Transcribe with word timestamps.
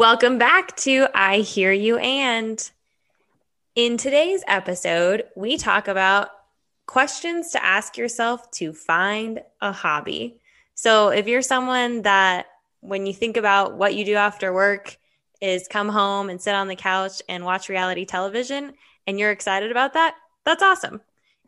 Welcome 0.00 0.38
back 0.38 0.74
to 0.78 1.08
I 1.14 1.40
Hear 1.40 1.72
You 1.72 1.98
and. 1.98 2.70
In 3.74 3.98
today's 3.98 4.42
episode, 4.46 5.24
we 5.36 5.58
talk 5.58 5.88
about 5.88 6.30
questions 6.86 7.50
to 7.50 7.62
ask 7.62 7.98
yourself 7.98 8.50
to 8.52 8.72
find 8.72 9.42
a 9.60 9.72
hobby. 9.72 10.40
So, 10.74 11.10
if 11.10 11.28
you're 11.28 11.42
someone 11.42 12.00
that 12.00 12.46
when 12.80 13.04
you 13.04 13.12
think 13.12 13.36
about 13.36 13.74
what 13.74 13.94
you 13.94 14.06
do 14.06 14.14
after 14.14 14.54
work 14.54 14.96
is 15.42 15.68
come 15.68 15.90
home 15.90 16.30
and 16.30 16.40
sit 16.40 16.54
on 16.54 16.68
the 16.68 16.76
couch 16.76 17.20
and 17.28 17.44
watch 17.44 17.68
reality 17.68 18.06
television 18.06 18.72
and 19.06 19.18
you're 19.18 19.32
excited 19.32 19.70
about 19.70 19.92
that, 19.92 20.14
that's 20.46 20.62
awesome. 20.62 21.02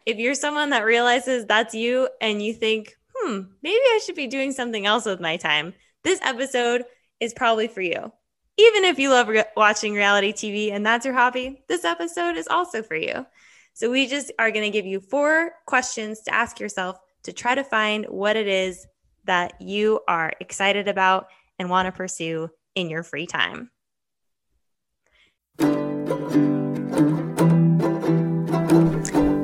If 0.04 0.18
you're 0.18 0.34
someone 0.34 0.68
that 0.70 0.84
realizes 0.84 1.46
that's 1.46 1.74
you 1.74 2.06
and 2.20 2.42
you 2.42 2.52
think, 2.52 2.98
hmm, 3.16 3.44
maybe 3.62 3.80
I 3.82 4.00
should 4.04 4.14
be 4.16 4.26
doing 4.26 4.52
something 4.52 4.84
else 4.84 5.06
with 5.06 5.20
my 5.20 5.38
time, 5.38 5.72
this 6.02 6.20
episode 6.22 6.84
is 7.18 7.32
probably 7.32 7.66
for 7.66 7.80
you. 7.80 8.12
Even 8.58 8.84
if 8.84 8.98
you 8.98 9.08
love 9.08 9.28
re- 9.28 9.44
watching 9.56 9.94
reality 9.94 10.32
TV 10.32 10.72
and 10.72 10.84
that's 10.84 11.06
your 11.06 11.14
hobby, 11.14 11.62
this 11.68 11.84
episode 11.84 12.36
is 12.36 12.46
also 12.48 12.82
for 12.82 12.96
you. 12.96 13.24
So, 13.72 13.90
we 13.90 14.06
just 14.06 14.30
are 14.38 14.50
going 14.50 14.64
to 14.64 14.70
give 14.70 14.84
you 14.84 15.00
four 15.00 15.52
questions 15.66 16.20
to 16.22 16.34
ask 16.34 16.60
yourself 16.60 16.98
to 17.22 17.32
try 17.32 17.54
to 17.54 17.64
find 17.64 18.04
what 18.06 18.36
it 18.36 18.46
is 18.46 18.86
that 19.24 19.54
you 19.60 20.00
are 20.06 20.32
excited 20.40 20.86
about 20.86 21.28
and 21.58 21.70
want 21.70 21.86
to 21.86 21.92
pursue 21.92 22.50
in 22.74 22.90
your 22.90 23.02
free 23.02 23.26
time. 23.26 23.70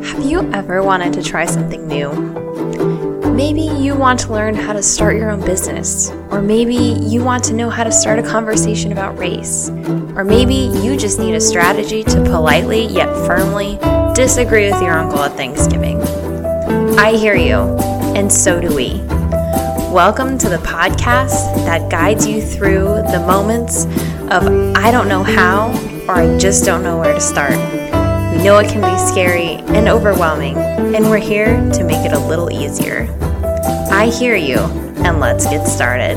Have 0.05 0.25
you 0.25 0.41
ever 0.53 0.83
wanted 0.83 1.15
to 1.15 1.23
try 1.23 1.47
something 1.47 1.87
new? 1.87 2.88
Maybe 3.39 3.63
you 3.63 3.95
want 3.95 4.19
to 4.21 4.33
learn 4.33 4.57
how 4.57 4.73
to 4.73 4.83
start 4.83 5.15
your 5.15 5.31
own 5.31 5.41
business, 5.41 6.11
or 6.33 6.43
maybe 6.43 6.75
you 6.75 7.23
want 7.23 7.45
to 7.45 7.53
know 7.53 7.71
how 7.71 7.85
to 7.85 7.93
start 7.93 8.19
a 8.19 8.23
conversation 8.25 8.91
about 8.91 9.17
race, 9.17 9.71
or 10.17 10.25
maybe 10.25 10.77
you 10.83 10.97
just 10.97 11.21
need 11.21 11.37
a 11.37 11.41
strategy 11.41 12.03
to 12.03 12.21
politely 12.25 12.87
yet 12.87 13.07
firmly 13.29 13.79
disagree 14.13 14.69
with 14.69 14.83
your 14.83 14.91
uncle 14.91 15.21
at 15.21 15.35
Thanksgiving. 15.35 16.03
I 16.99 17.13
hear 17.13 17.37
you, 17.37 17.59
and 18.17 18.31
so 18.31 18.61
do 18.61 18.75
we. 18.75 18.95
Welcome 19.95 20.37
to 20.39 20.49
the 20.49 20.59
podcast 20.65 21.55
that 21.65 21.89
guides 21.93 22.27
you 22.27 22.43
through 22.43 22.87
the 23.13 23.23
moments 23.25 23.85
of 24.33 24.49
I 24.77 24.91
don't 24.91 25.07
know 25.07 25.23
how 25.23 25.69
or 26.09 26.17
I 26.17 26.39
just 26.39 26.65
don't 26.65 26.83
know 26.83 26.99
where 26.99 27.15
to 27.15 27.21
start. 27.21 27.53
We 27.53 28.43
know 28.43 28.59
it 28.59 28.69
can 28.69 28.81
be 28.81 28.99
scary 29.13 29.63
and 29.77 29.89
overwhelming, 29.89 30.57
and 30.57 31.09
we're 31.09 31.19
here 31.19 31.55
to 31.75 31.85
make 31.85 32.05
it 32.05 32.13
a 32.13 32.19
little 32.19 32.51
easier. 32.51 33.09
I 33.99 34.11
hear 34.11 34.37
you, 34.37 34.59
and 34.59 35.19
let's 35.19 35.45
get 35.47 35.67
started. 35.67 36.17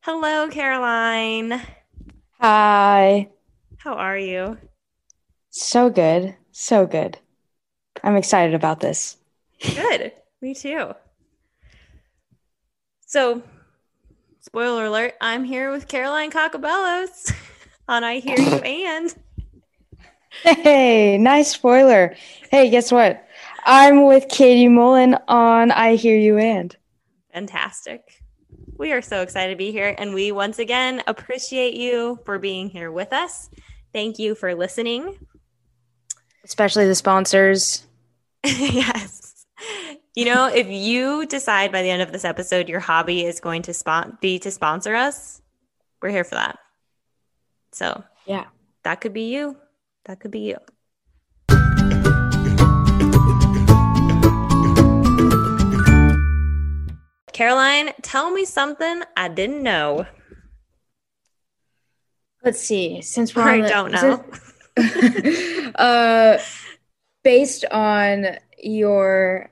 Hello, 0.00 0.48
Caroline. 0.48 1.62
Hi. 2.40 3.28
How 3.76 3.94
are 3.94 4.18
you? 4.18 4.58
So 5.50 5.88
good. 5.88 6.34
So 6.50 6.84
good. 6.84 7.18
I'm 8.02 8.16
excited 8.16 8.56
about 8.56 8.80
this. 8.80 9.18
Good. 9.62 10.10
Me 10.42 10.52
too. 10.52 10.94
So, 13.06 13.44
spoiler 14.40 14.86
alert, 14.86 15.14
I'm 15.20 15.44
here 15.44 15.70
with 15.70 15.86
Caroline 15.86 16.32
Cockabellos 16.32 17.32
on 17.88 18.02
I 18.02 18.18
Hear 18.18 18.36
You 18.36 18.56
and. 18.64 19.14
Hey, 20.42 21.18
nice 21.18 21.52
spoiler. 21.52 22.16
Hey, 22.50 22.68
guess 22.68 22.90
what? 22.90 23.24
I'm 23.64 24.06
with 24.06 24.28
Katie 24.28 24.68
Mullen 24.68 25.16
on 25.28 25.70
I 25.70 25.94
Hear 25.94 26.16
You 26.16 26.38
and. 26.38 26.74
Fantastic. 27.32 28.22
We 28.76 28.92
are 28.92 29.02
so 29.02 29.22
excited 29.22 29.52
to 29.52 29.56
be 29.56 29.72
here. 29.72 29.94
And 29.98 30.14
we 30.14 30.32
once 30.32 30.58
again 30.58 31.02
appreciate 31.06 31.74
you 31.74 32.18
for 32.24 32.38
being 32.38 32.70
here 32.70 32.90
with 32.90 33.12
us. 33.12 33.50
Thank 33.92 34.18
you 34.18 34.34
for 34.34 34.54
listening. 34.54 35.18
Especially 36.44 36.86
the 36.86 36.94
sponsors. 36.94 37.86
yes. 38.44 39.46
You 40.14 40.24
know, 40.24 40.46
if 40.46 40.66
you 40.68 41.26
decide 41.26 41.72
by 41.72 41.82
the 41.82 41.90
end 41.90 42.02
of 42.02 42.12
this 42.12 42.24
episode 42.24 42.68
your 42.68 42.80
hobby 42.80 43.24
is 43.24 43.40
going 43.40 43.62
to 43.62 43.74
spon- 43.74 44.18
be 44.20 44.38
to 44.40 44.50
sponsor 44.50 44.94
us, 44.94 45.40
we're 46.02 46.10
here 46.10 46.24
for 46.24 46.36
that. 46.36 46.58
So, 47.72 48.02
yeah, 48.26 48.46
that 48.82 49.00
could 49.00 49.12
be 49.12 49.32
you. 49.32 49.56
That 50.06 50.20
could 50.20 50.30
be 50.30 50.40
you. 50.40 50.56
Caroline, 57.40 57.92
tell 58.02 58.30
me 58.30 58.44
something 58.44 59.02
I 59.16 59.28
didn't 59.28 59.62
know. 59.62 60.04
Let's 62.44 62.60
see. 62.60 63.00
Since 63.00 63.34
we're 63.34 63.48
I 63.48 63.62
the, 63.62 63.68
don't 63.70 63.92
know. 63.92 64.22
Since, 64.76 65.74
uh, 65.74 66.38
based 67.24 67.64
on 67.64 68.36
your 68.58 69.48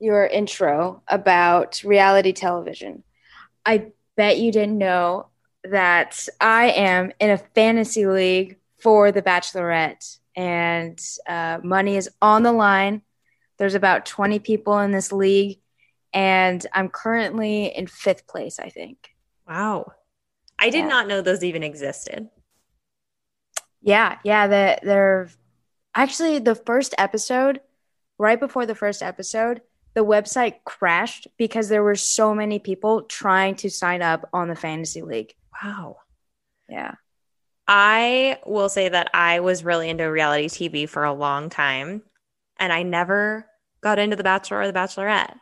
your 0.00 0.26
intro 0.26 1.00
about 1.06 1.80
reality 1.84 2.32
television. 2.32 3.04
I 3.64 3.92
bet 4.16 4.38
you 4.38 4.50
didn't 4.50 4.78
know 4.78 5.28
that 5.62 6.26
I 6.40 6.70
am 6.70 7.12
in 7.20 7.30
a 7.30 7.38
fantasy 7.38 8.08
league 8.08 8.56
for 8.80 9.12
The 9.12 9.22
Bachelorette, 9.22 10.18
and 10.34 11.00
uh, 11.28 11.58
money 11.62 11.96
is 11.96 12.10
on 12.20 12.42
the 12.42 12.50
line. 12.50 13.02
There's 13.58 13.76
about 13.76 14.06
20 14.06 14.40
people 14.40 14.76
in 14.80 14.90
this 14.90 15.12
league, 15.12 15.59
and 16.12 16.64
I'm 16.72 16.88
currently 16.88 17.66
in 17.66 17.86
fifth 17.86 18.26
place, 18.26 18.58
I 18.58 18.68
think. 18.68 19.10
Wow. 19.48 19.92
I 20.58 20.70
did 20.70 20.80
yeah. 20.80 20.88
not 20.88 21.08
know 21.08 21.22
those 21.22 21.44
even 21.44 21.62
existed. 21.62 22.28
Yeah, 23.82 24.18
yeah. 24.24 24.46
The, 24.46 24.78
they're 24.82 25.30
actually 25.94 26.38
the 26.38 26.54
first 26.54 26.94
episode, 26.98 27.60
right 28.18 28.38
before 28.38 28.66
the 28.66 28.74
first 28.74 29.02
episode, 29.02 29.62
the 29.94 30.04
website 30.04 30.56
crashed 30.64 31.26
because 31.36 31.68
there 31.68 31.82
were 31.82 31.96
so 31.96 32.34
many 32.34 32.58
people 32.58 33.02
trying 33.02 33.56
to 33.56 33.70
sign 33.70 34.02
up 34.02 34.28
on 34.32 34.48
the 34.48 34.54
fantasy 34.54 35.02
league. 35.02 35.34
Wow. 35.62 35.96
Yeah. 36.68 36.94
I 37.66 38.38
will 38.46 38.68
say 38.68 38.88
that 38.88 39.10
I 39.14 39.40
was 39.40 39.64
really 39.64 39.88
into 39.88 40.04
reality 40.04 40.48
TV 40.48 40.88
for 40.88 41.04
a 41.04 41.12
long 41.12 41.50
time 41.50 42.02
and 42.58 42.72
I 42.72 42.82
never 42.82 43.46
got 43.80 43.98
into 43.98 44.16
The 44.16 44.24
Bachelor 44.24 44.60
or 44.60 44.66
The 44.66 44.72
Bachelorette. 44.72 45.34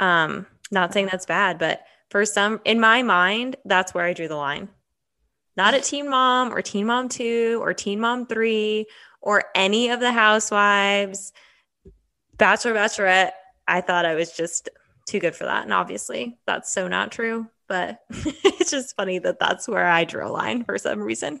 Um, 0.00 0.46
not 0.70 0.92
saying 0.92 1.08
that's 1.10 1.26
bad, 1.26 1.58
but 1.58 1.82
for 2.10 2.24
some 2.24 2.60
in 2.64 2.80
my 2.80 3.02
mind, 3.02 3.56
that's 3.64 3.94
where 3.94 4.04
I 4.04 4.12
drew 4.12 4.28
the 4.28 4.36
line. 4.36 4.68
Not 5.56 5.74
at 5.74 5.84
Teen 5.84 6.10
Mom 6.10 6.52
or 6.52 6.62
Teen 6.62 6.86
Mom 6.86 7.08
2 7.08 7.60
or 7.62 7.72
Teen 7.74 8.00
Mom 8.00 8.26
3 8.26 8.86
or 9.20 9.44
any 9.54 9.90
of 9.90 10.00
the 10.00 10.12
housewives. 10.12 11.32
Bachelor 12.36 12.74
Bachelorette 12.74 13.32
I 13.66 13.80
thought 13.80 14.04
I 14.04 14.14
was 14.14 14.32
just 14.32 14.68
too 15.06 15.20
good 15.20 15.34
for 15.34 15.44
that. 15.44 15.64
And 15.64 15.72
obviously, 15.72 16.38
that's 16.46 16.72
so 16.72 16.88
not 16.88 17.12
true. 17.12 17.46
But 17.66 18.00
it's 18.10 18.70
just 18.70 18.96
funny 18.96 19.18
that 19.18 19.38
that's 19.38 19.68
where 19.68 19.86
I 19.86 20.04
drew 20.04 20.26
a 20.26 20.28
line 20.28 20.64
for 20.64 20.76
some 20.78 21.00
reason. 21.00 21.40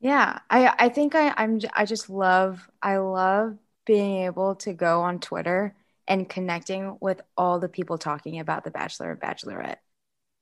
Yeah, 0.00 0.38
I 0.48 0.74
I 0.78 0.88
think 0.88 1.14
I 1.14 1.32
I'm 1.36 1.60
I 1.74 1.84
just 1.86 2.10
love 2.10 2.68
I 2.82 2.98
love 2.98 3.56
being 3.86 4.24
able 4.24 4.56
to 4.56 4.72
go 4.72 5.02
on 5.02 5.18
Twitter 5.20 5.74
and 6.10 6.28
connecting 6.28 6.98
with 7.00 7.22
all 7.36 7.60
the 7.60 7.68
people 7.68 7.96
talking 7.96 8.40
about 8.40 8.64
the 8.64 8.70
Bachelor 8.70 9.12
and 9.12 9.20
Bachelorette. 9.20 9.76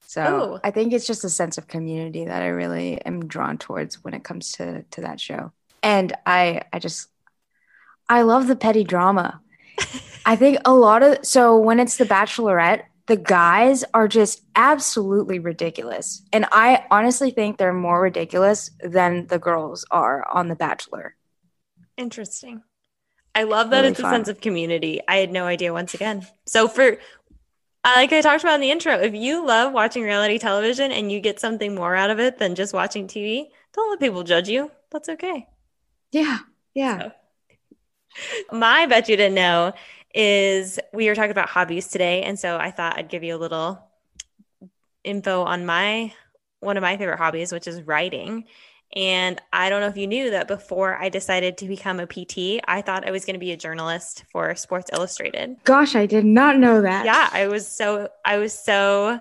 So 0.06 0.55
Ooh. 0.55 0.61
I 0.65 0.71
think 0.71 0.93
it's 0.93 1.06
just 1.06 1.25
a 1.25 1.29
sense 1.29 1.59
of 1.59 1.69
community 1.69 2.25
that 2.25 2.43
I 2.43 2.49
really 2.49 3.01
am 3.05 3.29
drawn 3.29 3.59
towards 3.59 4.03
when 4.03 4.15
it 4.15 4.25
comes 4.25 4.53
to 4.53 4.83
to 4.83 5.03
that 5.03 5.21
show. 5.21 5.53
And 5.83 6.15
I 6.25 6.62
I 6.73 6.79
just 6.79 7.09
I 8.09 8.23
love 8.23 8.47
the 8.47 8.56
petty 8.56 8.83
drama. 8.83 9.41
I 10.27 10.34
think 10.34 10.59
a 10.65 10.73
lot 10.73 11.03
of 11.03 11.25
so 11.25 11.59
when 11.59 11.79
it's 11.79 11.99
the 11.99 12.05
bachelorette, 12.06 12.85
the 13.06 13.17
guys 13.17 13.85
are 13.93 14.09
just 14.09 14.43
absolutely 14.56 15.39
ridiculous. 15.39 16.23
And 16.32 16.47
I 16.50 16.87
honestly 16.91 17.31
think 17.31 17.59
they're 17.59 17.75
more 17.75 18.00
ridiculous 18.00 18.70
than 18.82 19.26
the 19.26 19.38
girls 19.38 19.85
are 19.91 20.26
on 20.31 20.49
The 20.49 20.55
Bachelor. 20.55 21.17
Interesting. 21.97 22.62
I 23.38 23.44
love 23.44 23.70
that 23.70 23.82
really 23.82 23.90
it's 23.90 24.00
fun. 24.00 24.12
a 24.12 24.17
sense 24.17 24.29
of 24.29 24.40
community. 24.40 25.00
I 25.06 25.19
had 25.19 25.31
no 25.31 25.44
idea 25.46 25.73
once 25.73 25.94
again. 25.94 26.26
So 26.46 26.67
for 26.67 26.99
uh, 27.85 27.93
like 27.94 28.12
I 28.12 28.20
talked 28.20 28.43
about 28.43 28.56
in 28.56 28.61
the 28.61 28.73
intro, 28.73 28.94
if 28.99 29.14
you 29.14 29.46
love 29.46 29.73
watching 29.73 30.02
reality 30.02 30.38
television 30.38 30.90
and 30.90 31.12
you 31.12 31.20
get 31.20 31.38
something 31.38 31.73
more 31.73 31.94
out 31.94 32.11
of 32.11 32.19
it 32.19 32.38
than 32.38 32.56
just 32.56 32.75
watching 32.75 33.06
TV, 33.06 33.46
don't 33.75 33.90
let 33.90 34.00
people 34.00 34.25
judge 34.25 34.49
you. 34.49 34.73
That's 34.90 35.08
okay. 35.08 35.46
Yeah. 36.11 36.38
Yeah. 36.75 36.99
So. 36.99 37.12
My 38.50 38.87
bet 38.87 39.08
you 39.08 39.17
didn't 39.17 39.37
know 39.37 39.73
is 40.12 40.81
we 40.93 41.06
were 41.06 41.14
talking 41.14 41.31
about 41.31 41.49
hobbies 41.49 41.87
today. 41.87 42.23
And 42.23 42.37
so 42.37 42.56
I 42.56 42.73
thought 42.73 42.99
I'd 42.99 43.08
give 43.08 43.23
you 43.23 43.37
a 43.37 43.38
little 43.38 43.81
info 45.05 45.43
on 45.43 45.64
my 45.64 46.12
one 46.58 46.76
of 46.76 46.82
my 46.82 46.96
favorite 46.96 47.19
hobbies, 47.19 47.52
which 47.52 47.69
is 47.69 47.82
writing. 47.82 48.46
And 48.96 49.40
I 49.52 49.69
don't 49.69 49.81
know 49.81 49.88
if 49.88 49.96
you 49.96 50.06
knew 50.06 50.31
that 50.31 50.49
before 50.49 50.96
I 50.96 51.11
decided 51.11 51.58
to 51.58 51.69
become 51.69 52.00
a 52.00 52.06
PT, 52.06 52.61
I 52.67 52.81
thought 52.81 53.06
I 53.06 53.11
was 53.11 53.25
going 53.25 53.35
to 53.35 53.40
be 53.40 53.52
a 53.52 53.56
journalist 53.56 54.25
for 54.32 54.55
Sports 54.55 54.90
Illustrated. 54.93 55.56
Gosh, 55.64 55.94
I 55.94 56.06
did 56.06 56.25
not 56.25 56.58
know 56.58 56.81
that. 56.81 57.05
Yeah, 57.05 57.29
I 57.31 57.49
was 57.49 57.69
so 57.69 58.08
I 58.25 58.38
was 58.38 58.52
so 58.58 59.20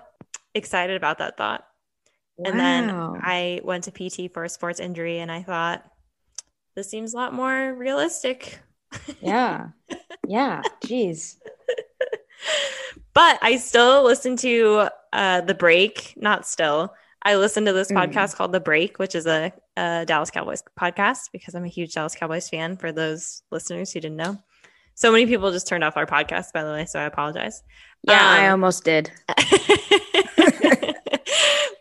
excited 0.54 0.96
about 0.96 1.18
that 1.18 1.36
thought. 1.36 1.66
Wow. 2.36 2.50
And 2.50 2.60
then 2.60 2.90
I 2.90 3.60
went 3.62 3.84
to 3.84 3.90
PT 3.90 4.32
for 4.32 4.44
a 4.44 4.48
sports 4.48 4.80
injury 4.80 5.18
and 5.18 5.30
I 5.30 5.42
thought, 5.42 5.84
this 6.74 6.88
seems 6.88 7.12
a 7.12 7.16
lot 7.16 7.34
more 7.34 7.74
realistic. 7.74 8.60
Yeah. 9.20 9.68
Yeah. 10.26 10.60
Jeez. 10.84 11.36
but 13.14 13.38
I 13.40 13.56
still 13.56 14.04
listen 14.04 14.36
to 14.36 14.88
uh, 15.10 15.40
The 15.40 15.54
Break, 15.54 16.12
not 16.18 16.46
still. 16.46 16.92
I 17.28 17.36
listen 17.36 17.66
to 17.66 17.74
this 17.74 17.92
mm. 17.92 17.96
podcast 17.96 18.36
called 18.36 18.52
The 18.52 18.60
Break, 18.60 18.98
which 18.98 19.14
is 19.14 19.26
a, 19.26 19.52
a, 19.76 20.06
Dallas 20.06 20.30
Cowboys 20.30 20.62
podcast 20.80 21.30
because 21.30 21.54
I'm 21.54 21.62
a 21.62 21.68
huge 21.68 21.92
Dallas 21.92 22.14
Cowboys 22.14 22.48
fan 22.48 22.78
for 22.78 22.90
those 22.90 23.42
listeners 23.50 23.92
who 23.92 24.00
didn't 24.00 24.16
know. 24.16 24.38
So 24.94 25.12
many 25.12 25.26
people 25.26 25.52
just 25.52 25.68
turned 25.68 25.84
off 25.84 25.98
our 25.98 26.06
podcast, 26.06 26.54
by 26.54 26.64
the 26.64 26.72
way, 26.72 26.86
so 26.86 26.98
I 26.98 27.02
apologize. 27.02 27.62
Yeah, 28.02 28.14
um, 28.14 28.40
I 28.40 28.48
almost 28.48 28.82
did. 28.82 29.10
but 29.26 29.36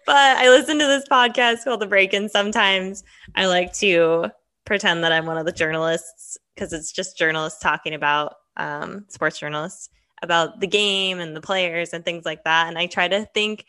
I 0.10 0.50
listen 0.50 0.80
to 0.80 0.86
this 0.86 1.08
podcast 1.10 1.64
called 1.64 1.80
The 1.80 1.88
Break, 1.88 2.12
and 2.12 2.30
sometimes 2.30 3.06
I 3.34 3.46
like 3.46 3.72
to 3.76 4.30
pretend 4.66 5.06
that 5.06 5.14
I'm 5.14 5.28
one 5.28 5.38
of 5.38 5.46
the 5.46 5.54
journalists 5.54 6.38
because 6.56 6.74
it's 6.74 6.92
just 6.92 7.18
journalists 7.18 7.62
talking 7.62 7.94
about 7.94 8.34
um, 8.58 9.06
sports 9.08 9.40
journalists 9.40 9.88
about 10.22 10.60
the 10.60 10.68
game 10.68 11.22
and 11.22 11.34
the 11.34 11.42
players 11.42 11.94
and 11.94 12.04
things 12.04 12.26
like 12.26 12.44
that. 12.44 12.68
And 12.68 12.78
I 12.78 12.88
try 12.88 13.08
to 13.08 13.26
think 13.34 13.64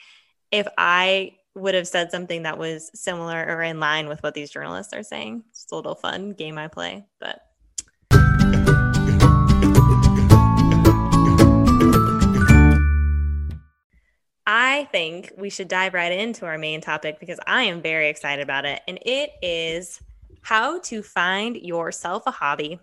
if 0.51 0.67
I 0.77 1.38
would 1.59 1.75
have 1.75 1.89
said 1.89 2.11
something 2.11 2.45
that 2.45 2.59
was 2.59 2.91
similar 2.95 3.45
or 3.45 3.63
in 3.63 3.81
line 3.81 4.09
with 4.09 4.23
what 4.23 4.35
these 4.35 4.51
journalists 4.51 4.93
are 4.93 5.03
saying. 5.03 5.45
It's 5.51 5.67
a 5.71 5.75
little 5.75 5.95
fun 5.95 6.33
game 6.33 6.59
I 6.59 6.69
play, 6.69 7.07
but. 7.21 7.41
I 14.51 14.89
think 14.93 15.33
we 15.37 15.51
should 15.51 15.69
dive 15.69 15.93
right 15.93 16.11
into 16.11 16.47
our 16.47 16.57
main 16.57 16.81
topic 16.81 17.21
because 17.21 17.39
I 17.47 17.65
am 17.65 17.83
very 17.83 18.09
excited 18.09 18.43
about 18.43 18.65
it. 18.65 18.81
And 18.89 18.99
it 19.03 19.33
is 19.43 20.01
how 20.41 20.79
to 20.81 21.03
find 21.03 21.57
yourself 21.57 22.23
a 22.27 22.31
hobby. 22.31 22.79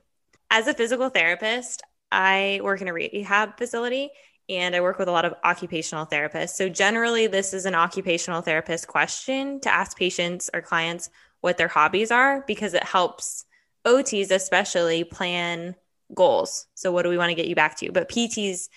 As 0.51 0.67
a 0.67 0.75
physical 0.75 1.09
therapist, 1.09 1.81
I 2.11 2.59
work 2.63 2.81
in 2.81 2.87
a 2.87 2.93
rehab 2.93 3.57
facility 3.57 4.11
and 4.49 4.75
I 4.75 4.81
work 4.81 4.99
with 4.99 5.07
a 5.07 5.11
lot 5.11 5.25
of 5.25 5.33
occupational 5.43 6.05
therapists. 6.05 6.49
So, 6.49 6.69
generally, 6.69 7.27
this 7.27 7.53
is 7.53 7.65
an 7.65 7.75
occupational 7.75 8.41
therapist 8.41 8.87
question 8.87 9.59
to 9.61 9.73
ask 9.73 9.97
patients 9.97 10.49
or 10.53 10.61
clients 10.61 11.09
what 11.41 11.57
their 11.57 11.67
hobbies 11.67 12.11
are 12.11 12.43
because 12.47 12.73
it 12.73 12.83
helps 12.83 13.45
OTs, 13.85 14.31
especially, 14.31 15.03
plan 15.03 15.75
goals. 16.13 16.67
So, 16.75 16.91
what 16.91 17.03
do 17.03 17.09
we 17.09 17.17
want 17.17 17.29
to 17.29 17.35
get 17.35 17.47
you 17.47 17.55
back 17.55 17.77
to? 17.77 17.91
But 17.91 18.09
PTs, 18.09 18.69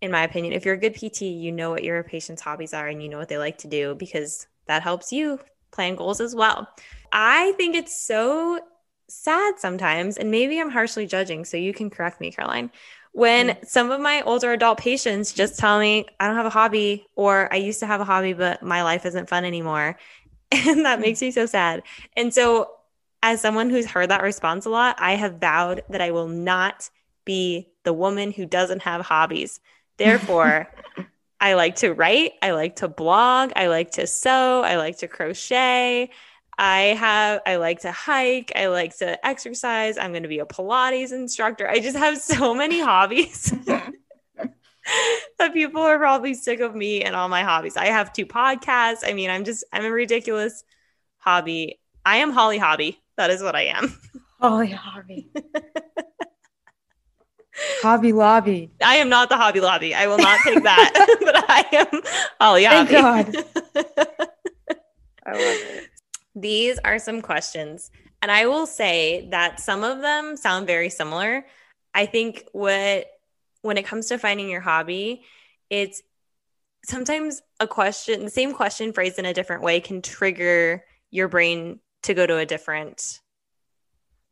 in 0.00 0.10
my 0.10 0.22
opinion, 0.22 0.52
if 0.52 0.64
you're 0.64 0.74
a 0.74 0.78
good 0.78 0.94
PT, 0.94 1.22
you 1.22 1.52
know 1.52 1.70
what 1.70 1.84
your 1.84 2.02
patient's 2.02 2.42
hobbies 2.42 2.74
are 2.74 2.88
and 2.88 3.02
you 3.02 3.08
know 3.08 3.18
what 3.18 3.28
they 3.28 3.38
like 3.38 3.58
to 3.58 3.68
do 3.68 3.94
because 3.94 4.46
that 4.66 4.82
helps 4.82 5.12
you 5.12 5.38
plan 5.70 5.94
goals 5.94 6.20
as 6.20 6.34
well. 6.34 6.68
I 7.12 7.52
think 7.52 7.76
it's 7.76 8.00
so 8.00 8.60
sad 9.08 9.58
sometimes, 9.58 10.16
and 10.16 10.30
maybe 10.30 10.60
I'm 10.60 10.70
harshly 10.70 11.06
judging, 11.06 11.44
so 11.44 11.56
you 11.56 11.72
can 11.72 11.90
correct 11.90 12.20
me, 12.20 12.32
Caroline. 12.32 12.70
When 13.16 13.56
some 13.64 13.90
of 13.90 13.98
my 13.98 14.20
older 14.26 14.52
adult 14.52 14.76
patients 14.76 15.32
just 15.32 15.58
tell 15.58 15.80
me, 15.80 16.04
I 16.20 16.26
don't 16.26 16.36
have 16.36 16.44
a 16.44 16.50
hobby, 16.50 17.06
or 17.16 17.50
I 17.50 17.56
used 17.56 17.80
to 17.80 17.86
have 17.86 18.02
a 18.02 18.04
hobby, 18.04 18.34
but 18.34 18.62
my 18.62 18.82
life 18.82 19.06
isn't 19.06 19.30
fun 19.30 19.46
anymore. 19.46 19.96
And 20.52 20.84
that 20.84 21.00
makes 21.00 21.22
me 21.22 21.30
so 21.30 21.46
sad. 21.46 21.82
And 22.14 22.32
so, 22.32 22.70
as 23.22 23.40
someone 23.40 23.70
who's 23.70 23.86
heard 23.86 24.10
that 24.10 24.22
response 24.22 24.66
a 24.66 24.70
lot, 24.70 24.96
I 24.98 25.14
have 25.14 25.40
vowed 25.40 25.82
that 25.88 26.02
I 26.02 26.10
will 26.10 26.28
not 26.28 26.90
be 27.24 27.68
the 27.84 27.94
woman 27.94 28.32
who 28.32 28.44
doesn't 28.44 28.82
have 28.82 29.00
hobbies. 29.00 29.60
Therefore, 29.96 30.68
I 31.40 31.54
like 31.54 31.76
to 31.76 31.94
write, 31.94 32.32
I 32.42 32.50
like 32.50 32.76
to 32.76 32.88
blog, 32.88 33.52
I 33.56 33.68
like 33.68 33.92
to 33.92 34.06
sew, 34.06 34.60
I 34.62 34.76
like 34.76 34.98
to 34.98 35.08
crochet. 35.08 36.10
I 36.58 36.80
have, 36.98 37.42
I 37.46 37.56
like 37.56 37.80
to 37.80 37.92
hike. 37.92 38.52
I 38.56 38.68
like 38.68 38.96
to 38.98 39.24
exercise. 39.26 39.98
I'm 39.98 40.12
going 40.12 40.22
to 40.22 40.28
be 40.28 40.38
a 40.38 40.46
Pilates 40.46 41.12
instructor. 41.12 41.68
I 41.68 41.80
just 41.80 41.96
have 41.96 42.18
so 42.18 42.54
many 42.54 42.80
hobbies 42.80 43.52
that 45.38 45.52
people 45.52 45.82
are 45.82 45.98
probably 45.98 46.34
sick 46.34 46.60
of 46.60 46.74
me 46.74 47.02
and 47.02 47.14
all 47.14 47.28
my 47.28 47.42
hobbies. 47.42 47.76
I 47.76 47.86
have 47.86 48.12
two 48.12 48.26
podcasts. 48.26 49.00
I 49.04 49.12
mean, 49.12 49.30
I'm 49.30 49.44
just, 49.44 49.64
I'm 49.72 49.84
a 49.84 49.90
ridiculous 49.90 50.64
hobby. 51.18 51.78
I 52.04 52.18
am 52.18 52.30
Holly 52.30 52.58
Hobbie. 52.58 53.00
That 53.16 53.30
is 53.30 53.42
what 53.42 53.54
I 53.54 53.64
am. 53.64 53.98
Holly 54.40 54.70
Hobbie. 54.70 55.28
Hobby 57.80 58.12
Lobby. 58.12 58.70
I 58.84 58.96
am 58.96 59.08
not 59.08 59.30
the 59.30 59.36
Hobby 59.36 59.60
Lobby. 59.60 59.94
I 59.94 60.06
will 60.08 60.18
not 60.18 60.38
take 60.44 60.62
that, 60.62 60.92
but 61.20 61.44
I 61.48 61.64
am 61.72 62.02
Holly 62.38 62.64
Hobbie. 62.64 62.92
Thank 62.92 63.34
God. 63.34 63.44
I 65.24 65.32
love 65.32 65.40
it. 65.40 65.95
These 66.36 66.78
are 66.84 66.98
some 66.98 67.22
questions. 67.22 67.90
And 68.22 68.30
I 68.30 68.46
will 68.46 68.66
say 68.66 69.28
that 69.30 69.58
some 69.58 69.82
of 69.82 70.00
them 70.00 70.36
sound 70.36 70.66
very 70.66 70.90
similar. 70.90 71.46
I 71.94 72.06
think 72.06 72.44
what 72.52 73.06
when 73.62 73.78
it 73.78 73.86
comes 73.86 74.06
to 74.08 74.18
finding 74.18 74.48
your 74.48 74.60
hobby, 74.60 75.24
it's 75.70 76.02
sometimes 76.84 77.42
a 77.58 77.66
question, 77.66 78.22
the 78.22 78.30
same 78.30 78.52
question 78.52 78.92
phrased 78.92 79.18
in 79.18 79.24
a 79.24 79.34
different 79.34 79.62
way 79.62 79.80
can 79.80 80.02
trigger 80.02 80.84
your 81.10 81.26
brain 81.26 81.80
to 82.02 82.14
go 82.14 82.26
to 82.26 82.36
a 82.36 82.46
different 82.46 83.20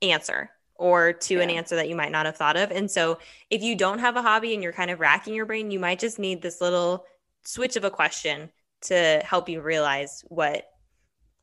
answer 0.02 0.50
or 0.76 1.12
to 1.12 1.36
yeah. 1.36 1.40
an 1.40 1.50
answer 1.50 1.76
that 1.76 1.88
you 1.88 1.96
might 1.96 2.12
not 2.12 2.26
have 2.26 2.36
thought 2.36 2.56
of. 2.56 2.70
And 2.70 2.90
so 2.90 3.18
if 3.50 3.62
you 3.62 3.74
don't 3.74 3.98
have 3.98 4.16
a 4.16 4.22
hobby 4.22 4.54
and 4.54 4.62
you're 4.62 4.72
kind 4.72 4.90
of 4.90 5.00
racking 5.00 5.34
your 5.34 5.46
brain, 5.46 5.70
you 5.70 5.80
might 5.80 5.98
just 5.98 6.18
need 6.18 6.42
this 6.42 6.60
little 6.60 7.06
switch 7.44 7.76
of 7.76 7.84
a 7.84 7.90
question 7.90 8.50
to 8.82 9.22
help 9.24 9.48
you 9.48 9.60
realize 9.60 10.24
what 10.28 10.66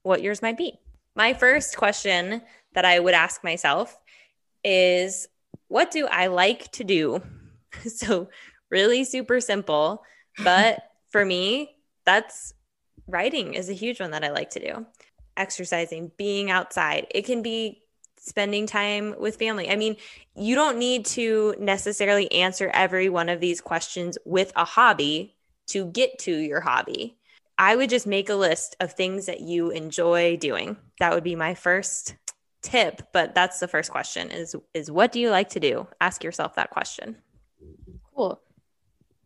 what 0.04 0.22
yours 0.22 0.42
might 0.42 0.58
be. 0.58 0.80
My 1.16 1.34
first 1.34 1.78
question 1.78 2.42
that 2.74 2.86
I 2.86 3.00
would 3.00 3.14
ask 3.14 3.44
myself 3.44 3.98
is 4.64 5.28
what 5.68 5.92
do 5.92 6.08
I 6.08 6.28
like 6.28 6.72
to 6.74 6.84
do? 6.84 7.22
so, 7.88 8.30
really 8.70 9.04
super 9.04 9.40
simple. 9.42 10.04
But 10.44 10.84
for 11.12 11.26
me, 11.26 11.76
that's 12.06 12.54
writing 13.08 13.54
is 13.54 13.70
a 13.70 13.74
huge 13.74 14.00
one 14.00 14.12
that 14.12 14.24
I 14.24 14.32
like 14.32 14.52
to 14.52 14.60
do. 14.60 14.86
Exercising, 15.38 16.12
being 16.18 16.52
outside. 16.52 17.08
It 17.12 17.26
can 17.26 17.42
be 17.42 17.82
spending 18.18 18.68
time 18.68 19.16
with 19.20 19.38
family. 19.38 19.70
I 19.70 19.76
mean, 19.76 19.98
you 20.36 20.56
don't 20.56 20.78
need 20.78 21.06
to 21.08 21.56
necessarily 21.60 22.32
answer 22.32 22.70
every 22.74 23.10
one 23.10 23.30
of 23.30 23.40
these 23.40 23.62
questions 23.62 24.18
with 24.26 24.54
a 24.56 24.64
hobby 24.64 25.36
to 25.68 25.86
get 25.86 26.20
to 26.20 26.36
your 26.36 26.62
hobby. 26.62 27.18
I 27.62 27.76
would 27.76 27.92
just 27.92 28.08
make 28.08 28.28
a 28.30 28.34
list 28.34 28.76
of 28.80 28.94
things 28.94 29.28
that 29.28 29.40
you 29.40 29.70
enjoy 29.70 30.36
doing. 30.36 30.78
That 31.00 31.14
would 31.14 31.24
be 31.24 31.36
my 31.36 31.54
first 31.54 32.16
tip, 32.64 33.04
but 33.14 33.36
that's 33.36 33.60
the 33.60 33.68
first 33.68 33.92
question 33.92 34.32
is 34.32 34.56
is 34.74 34.90
what 34.90 35.12
do 35.12 35.20
you 35.20 35.30
like 35.30 35.50
to 35.50 35.60
do? 35.60 35.86
Ask 36.02 36.24
yourself 36.24 36.56
that 36.56 36.72
question. 36.72 37.18
Cool. 38.16 38.42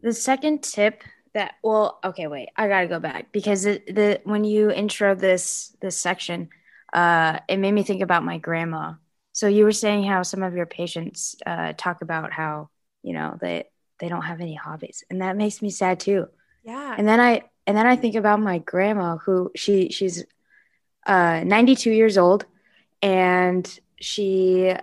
The 0.01 0.11
second 0.11 0.63
tip 0.63 1.01
that 1.33 1.53
well, 1.63 1.97
okay, 2.03 2.27
wait. 2.27 2.49
I 2.57 2.67
got 2.67 2.81
to 2.81 2.87
go 2.87 2.99
back 2.99 3.31
because 3.31 3.63
it, 3.65 3.95
the 3.95 4.19
when 4.25 4.43
you 4.43 4.69
intro 4.69 5.15
this 5.15 5.73
this 5.79 5.97
section, 5.97 6.49
uh 6.91 7.39
it 7.47 7.55
made 7.55 7.71
me 7.71 7.83
think 7.83 8.01
about 8.01 8.25
my 8.25 8.37
grandma. 8.37 8.95
So 9.31 9.47
you 9.47 9.63
were 9.63 9.71
saying 9.71 10.03
how 10.03 10.23
some 10.23 10.43
of 10.43 10.57
your 10.57 10.65
patients 10.65 11.37
uh 11.45 11.71
talk 11.77 12.01
about 12.01 12.33
how, 12.33 12.69
you 13.01 13.13
know, 13.13 13.37
they 13.39 13.69
they 14.01 14.09
don't 14.09 14.23
have 14.23 14.41
any 14.41 14.55
hobbies. 14.55 15.05
And 15.09 15.21
that 15.21 15.37
makes 15.37 15.61
me 15.61 15.69
sad 15.69 16.01
too. 16.01 16.27
Yeah. 16.65 16.95
And 16.97 17.07
then 17.07 17.21
I 17.21 17.43
and 17.67 17.75
then 17.75 17.87
I 17.87 17.95
think 17.95 18.15
about 18.15 18.39
my 18.39 18.59
grandma 18.59 19.17
who 19.17 19.51
she 19.55 19.89
she's 19.89 20.23
uh 21.05 21.41
92 21.45 21.91
years 21.91 22.17
old 22.17 22.45
and 23.01 23.79
she 23.99 24.73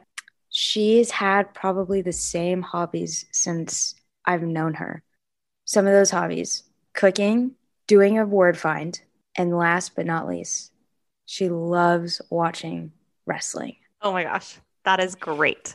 she's 0.50 1.10
had 1.10 1.54
probably 1.54 2.02
the 2.02 2.12
same 2.12 2.62
hobbies 2.62 3.26
since 3.32 3.94
I've 4.24 4.42
known 4.42 4.74
her. 4.74 5.02
Some 5.64 5.86
of 5.86 5.92
those 5.92 6.10
hobbies, 6.10 6.64
cooking, 6.92 7.52
doing 7.86 8.18
a 8.18 8.26
word 8.26 8.58
find, 8.58 9.00
and 9.36 9.56
last 9.56 9.96
but 9.96 10.06
not 10.06 10.28
least, 10.28 10.72
she 11.26 11.48
loves 11.48 12.20
watching 12.30 12.92
wrestling. 13.26 13.76
Oh 14.00 14.12
my 14.12 14.24
gosh, 14.24 14.58
that 14.84 15.00
is 15.00 15.14
great. 15.14 15.74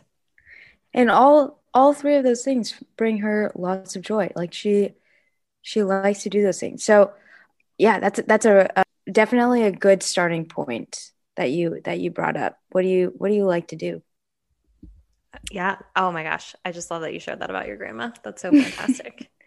And 0.94 1.10
all 1.10 1.62
all 1.74 1.94
three 1.94 2.16
of 2.16 2.24
those 2.24 2.44
things 2.44 2.82
bring 2.96 3.20
her 3.20 3.52
lots 3.56 3.96
of 3.96 4.02
joy. 4.02 4.32
Like 4.36 4.54
she 4.54 4.94
she 5.68 5.84
likes 5.84 6.24
to 6.24 6.30
do 6.30 6.42
those 6.42 6.62
things. 6.62 6.82
So 6.86 7.12
yeah, 7.78 8.00
that's 8.00 8.22
that's 8.26 8.46
a, 8.46 8.72
a 8.74 8.84
definitely 9.12 9.64
a 9.64 9.72
good 9.72 10.02
starting 10.02 10.46
point 10.46 11.12
that 11.36 11.52
you 11.52 11.82
that 11.84 12.00
you 12.00 12.10
brought 12.10 12.38
up. 12.38 12.58
What 12.72 12.84
do 12.84 12.88
you 12.88 13.14
what 13.18 13.28
do 13.28 13.36
you 13.36 13.46
like 13.46 13.68
to 13.68 13.76
do? 13.76 14.02
Yeah. 15.52 15.78
Oh 15.94 16.14
my 16.14 16.24
gosh. 16.24 16.56
I 16.64 16.72
just 16.72 16.90
love 16.90 17.02
that 17.02 17.14
you 17.14 17.20
shared 17.20 17.42
that 17.42 17.50
about 17.50 17.68
your 17.68 17.76
grandma. 17.76 18.12
That's 18.24 18.42
so 18.42 18.52
fantastic. 18.52 19.30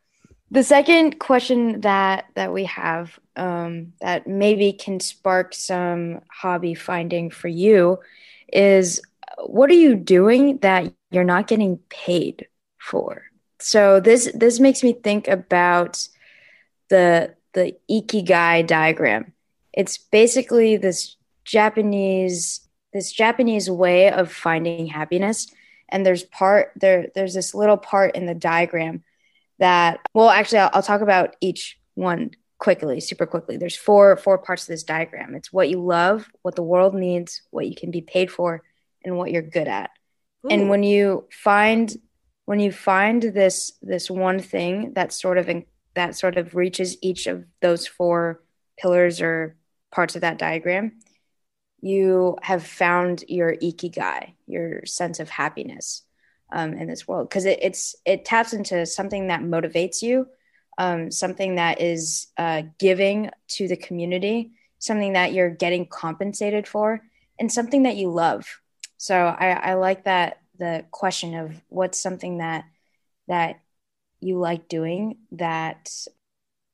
the 0.52 0.62
second 0.62 1.18
question 1.18 1.80
that 1.80 2.26
that 2.36 2.52
we 2.52 2.66
have 2.66 3.18
um, 3.34 3.92
that 4.00 4.28
maybe 4.28 4.72
can 4.72 5.00
spark 5.00 5.52
some 5.52 6.20
hobby 6.30 6.74
finding 6.74 7.28
for 7.28 7.48
you 7.48 7.98
is 8.52 9.02
what 9.46 9.68
are 9.68 9.74
you 9.74 9.96
doing 9.96 10.58
that 10.58 10.94
you're 11.10 11.24
not 11.24 11.48
getting 11.48 11.78
paid 11.88 12.46
for? 12.78 13.24
So 13.64 13.98
this 13.98 14.30
this 14.34 14.60
makes 14.60 14.82
me 14.82 14.92
think 14.92 15.26
about 15.26 16.06
the 16.90 17.34
the 17.54 17.74
ikigai 17.90 18.66
diagram. 18.66 19.32
It's 19.72 19.96
basically 19.96 20.76
this 20.76 21.16
Japanese 21.44 22.60
this 22.92 23.10
Japanese 23.10 23.70
way 23.70 24.10
of 24.10 24.30
finding 24.30 24.86
happiness. 24.86 25.46
And 25.88 26.04
there's 26.04 26.24
part 26.24 26.72
there 26.76 27.06
there's 27.14 27.32
this 27.32 27.54
little 27.54 27.78
part 27.78 28.14
in 28.14 28.26
the 28.26 28.34
diagram 28.34 29.02
that 29.58 29.98
well 30.12 30.28
actually 30.28 30.58
I'll, 30.58 30.70
I'll 30.74 30.82
talk 30.82 31.00
about 31.00 31.34
each 31.40 31.78
one 31.94 32.32
quickly, 32.58 33.00
super 33.00 33.24
quickly. 33.24 33.56
There's 33.56 33.76
four 33.76 34.18
four 34.18 34.36
parts 34.36 34.64
of 34.64 34.68
this 34.68 34.82
diagram. 34.82 35.34
It's 35.34 35.54
what 35.54 35.70
you 35.70 35.80
love, 35.82 36.28
what 36.42 36.54
the 36.54 36.62
world 36.62 36.94
needs, 36.94 37.40
what 37.50 37.66
you 37.66 37.74
can 37.74 37.90
be 37.90 38.02
paid 38.02 38.30
for, 38.30 38.62
and 39.02 39.16
what 39.16 39.30
you're 39.30 39.40
good 39.40 39.68
at. 39.68 39.88
Ooh. 40.44 40.48
And 40.50 40.68
when 40.68 40.82
you 40.82 41.26
find 41.30 41.90
when 42.46 42.60
you 42.60 42.72
find 42.72 43.22
this 43.22 43.72
this 43.82 44.10
one 44.10 44.38
thing 44.38 44.92
that 44.94 45.12
sort 45.12 45.38
of 45.38 45.48
in, 45.48 45.64
that 45.94 46.16
sort 46.16 46.36
of 46.36 46.54
reaches 46.54 46.96
each 47.02 47.26
of 47.26 47.44
those 47.60 47.86
four 47.86 48.42
pillars 48.76 49.20
or 49.20 49.56
parts 49.90 50.14
of 50.16 50.22
that 50.22 50.38
diagram, 50.38 50.98
you 51.80 52.36
have 52.42 52.66
found 52.66 53.24
your 53.28 53.54
ikigai, 53.54 54.32
your 54.46 54.84
sense 54.84 55.20
of 55.20 55.28
happiness 55.28 56.02
um, 56.52 56.74
in 56.74 56.88
this 56.88 57.06
world, 57.06 57.28
because 57.28 57.44
it, 57.44 57.58
it's 57.62 57.96
it 58.04 58.24
taps 58.24 58.52
into 58.52 58.84
something 58.86 59.28
that 59.28 59.40
motivates 59.40 60.02
you, 60.02 60.26
um, 60.78 61.10
something 61.10 61.54
that 61.54 61.80
is 61.80 62.26
uh, 62.36 62.62
giving 62.78 63.30
to 63.48 63.68
the 63.68 63.76
community, 63.76 64.52
something 64.78 65.14
that 65.14 65.32
you're 65.32 65.50
getting 65.50 65.86
compensated 65.86 66.68
for, 66.68 67.00
and 67.38 67.50
something 67.50 67.84
that 67.84 67.96
you 67.96 68.10
love. 68.10 68.60
So 68.96 69.16
I, 69.16 69.50
I 69.50 69.74
like 69.74 70.04
that 70.04 70.40
the 70.58 70.84
question 70.90 71.34
of 71.34 71.60
what's 71.68 72.00
something 72.00 72.38
that 72.38 72.64
that 73.28 73.60
you 74.20 74.38
like 74.38 74.68
doing 74.68 75.18
that 75.32 75.90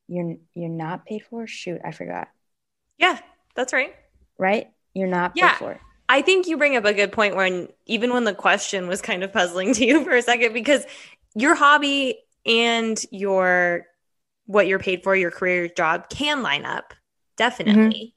you're 0.08 0.36
you're 0.54 0.68
not 0.68 1.06
paid 1.06 1.22
for. 1.24 1.46
Shoot, 1.46 1.80
I 1.84 1.92
forgot. 1.92 2.28
Yeah, 2.98 3.18
that's 3.54 3.72
right. 3.72 3.94
Right 4.38 4.70
you're 4.94 5.08
not 5.08 5.32
yeah. 5.34 5.56
for. 5.56 5.80
I 6.08 6.22
think 6.22 6.48
you 6.48 6.56
bring 6.56 6.76
up 6.76 6.84
a 6.84 6.92
good 6.92 7.12
point 7.12 7.36
when 7.36 7.68
even 7.86 8.12
when 8.12 8.24
the 8.24 8.34
question 8.34 8.88
was 8.88 9.00
kind 9.00 9.22
of 9.22 9.32
puzzling 9.32 9.74
to 9.74 9.84
you 9.84 10.04
for 10.04 10.12
a 10.12 10.22
second 10.22 10.52
because 10.52 10.84
your 11.34 11.54
hobby 11.54 12.18
and 12.44 13.00
your 13.10 13.86
what 14.46 14.66
you're 14.66 14.80
paid 14.80 15.04
for, 15.04 15.14
your 15.14 15.30
career 15.30 15.68
job 15.68 16.08
can 16.10 16.42
line 16.42 16.64
up 16.64 16.94
definitely. 17.36 18.14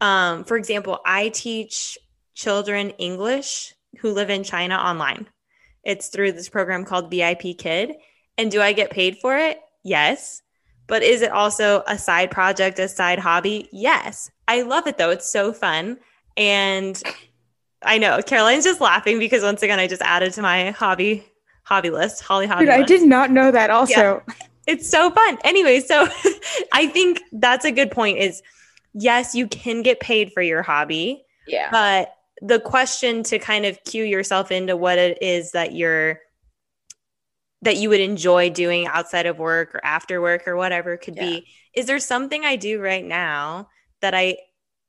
Mm-hmm. 0.00 0.06
Um, 0.06 0.44
for 0.44 0.56
example, 0.56 1.00
I 1.06 1.30
teach 1.30 1.96
children 2.34 2.90
English 2.90 3.74
who 4.00 4.12
live 4.12 4.30
in 4.30 4.44
China 4.44 4.76
online. 4.76 5.28
It's 5.84 6.08
through 6.08 6.32
this 6.32 6.48
program 6.48 6.84
called 6.84 7.10
VIPKid. 7.10 7.94
And 8.38 8.50
do 8.50 8.60
I 8.60 8.72
get 8.72 8.90
paid 8.90 9.18
for 9.18 9.36
it? 9.36 9.60
Yes. 9.84 10.42
But 10.86 11.02
is 11.02 11.22
it 11.22 11.30
also 11.30 11.82
a 11.86 11.98
side 11.98 12.30
project, 12.30 12.78
a 12.78 12.88
side 12.88 13.18
hobby? 13.18 13.68
Yes. 13.72 14.30
I 14.48 14.62
love 14.62 14.86
it 14.86 14.98
though. 14.98 15.10
It's 15.10 15.30
so 15.30 15.52
fun. 15.52 15.98
And 16.36 17.00
I 17.82 17.98
know 17.98 18.20
Caroline's 18.22 18.64
just 18.64 18.80
laughing 18.80 19.18
because 19.18 19.42
once 19.42 19.62
again, 19.62 19.78
I 19.78 19.86
just 19.86 20.02
added 20.02 20.32
to 20.34 20.42
my 20.42 20.70
hobby 20.70 21.24
hobby 21.64 21.90
list, 21.90 22.22
Holly 22.22 22.46
hobby. 22.46 22.64
Dude, 22.64 22.74
list. 22.74 22.82
I 22.82 22.86
did 22.86 23.08
not 23.08 23.30
know 23.30 23.50
that 23.50 23.70
also. 23.70 23.92
Yeah. 24.28 24.34
It's 24.66 24.88
so 24.88 25.10
fun. 25.10 25.38
Anyway, 25.44 25.80
so 25.80 26.06
I 26.72 26.86
think 26.86 27.20
that's 27.32 27.64
a 27.64 27.72
good 27.72 27.90
point 27.90 28.18
is 28.18 28.42
yes, 28.92 29.34
you 29.34 29.46
can 29.46 29.82
get 29.82 30.00
paid 30.00 30.32
for 30.32 30.42
your 30.42 30.62
hobby. 30.62 31.24
Yeah. 31.46 31.68
But 31.70 32.14
the 32.42 32.58
question 32.58 33.22
to 33.22 33.38
kind 33.38 33.64
of 33.64 33.82
cue 33.84 34.04
yourself 34.04 34.50
into 34.50 34.76
what 34.76 34.98
it 34.98 35.22
is 35.22 35.52
that 35.52 35.72
you're 35.72 36.20
that 37.62 37.76
you 37.76 37.88
would 37.88 38.00
enjoy 38.00 38.50
doing 38.50 38.88
outside 38.88 39.26
of 39.26 39.38
work 39.38 39.76
or 39.76 39.80
after 39.84 40.20
work 40.20 40.48
or 40.48 40.56
whatever 40.56 40.96
could 40.96 41.14
yeah. 41.16 41.22
be 41.22 41.46
is 41.74 41.86
there 41.86 42.00
something 42.00 42.44
i 42.44 42.56
do 42.56 42.80
right 42.80 43.04
now 43.04 43.68
that 44.00 44.12
i 44.12 44.36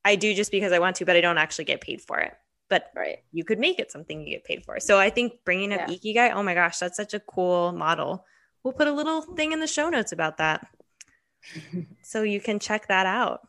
i 0.03 0.15
do 0.15 0.33
just 0.33 0.51
because 0.51 0.71
i 0.71 0.79
want 0.79 0.95
to 0.95 1.05
but 1.05 1.15
i 1.15 1.21
don't 1.21 1.37
actually 1.37 1.65
get 1.65 1.79
paid 1.79 2.01
for 2.01 2.19
it? 2.19 2.33
But 2.69 2.89
right. 2.95 3.19
you 3.31 3.43
could 3.43 3.59
make 3.59 3.77
it 3.77 3.91
something 3.91 4.21
you 4.21 4.33
get 4.33 4.45
paid 4.45 4.65
for. 4.65 4.79
So 4.79 4.97
i 4.97 5.11
think 5.11 5.33
bringing 5.45 5.71
up 5.71 5.81
yeah. 5.87 5.95
ikigai 5.95 6.33
oh 6.33 6.41
my 6.41 6.55
gosh 6.55 6.79
that's 6.79 6.97
such 6.97 7.13
a 7.13 7.19
cool 7.19 7.71
model. 7.71 8.25
We'll 8.63 8.73
put 8.73 8.87
a 8.87 8.91
little 8.91 9.21
thing 9.21 9.51
in 9.51 9.59
the 9.59 9.67
show 9.67 9.89
notes 9.89 10.11
about 10.11 10.37
that. 10.37 10.65
So 12.01 12.23
you 12.23 12.39
can 12.39 12.59
check 12.59 12.87
that 12.87 13.05
out. 13.05 13.41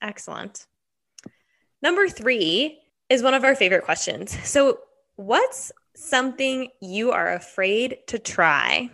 Excellent. 0.00 0.66
Number 1.80 2.08
three 2.08 2.81
is 3.12 3.22
one 3.22 3.34
of 3.34 3.44
our 3.44 3.54
favorite 3.54 3.84
questions 3.84 4.36
so 4.48 4.78
what's 5.16 5.72
something 5.94 6.68
you 6.80 7.12
are 7.12 7.32
afraid 7.32 7.98
to 8.08 8.18
try. 8.18 8.90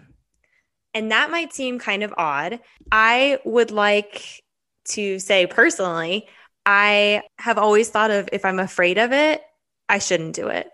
And 0.94 1.10
that 1.10 1.30
might 1.30 1.52
seem 1.52 1.78
kind 1.78 2.02
of 2.02 2.14
odd. 2.16 2.60
I 2.90 3.38
would 3.44 3.70
like 3.70 4.42
to 4.90 5.18
say 5.18 5.46
personally, 5.46 6.26
I 6.66 7.22
have 7.38 7.58
always 7.58 7.88
thought 7.88 8.10
of 8.10 8.28
if 8.32 8.44
I'm 8.44 8.58
afraid 8.58 8.98
of 8.98 9.12
it, 9.12 9.42
I 9.88 9.98
shouldn't 9.98 10.34
do 10.34 10.48
it. 10.48 10.68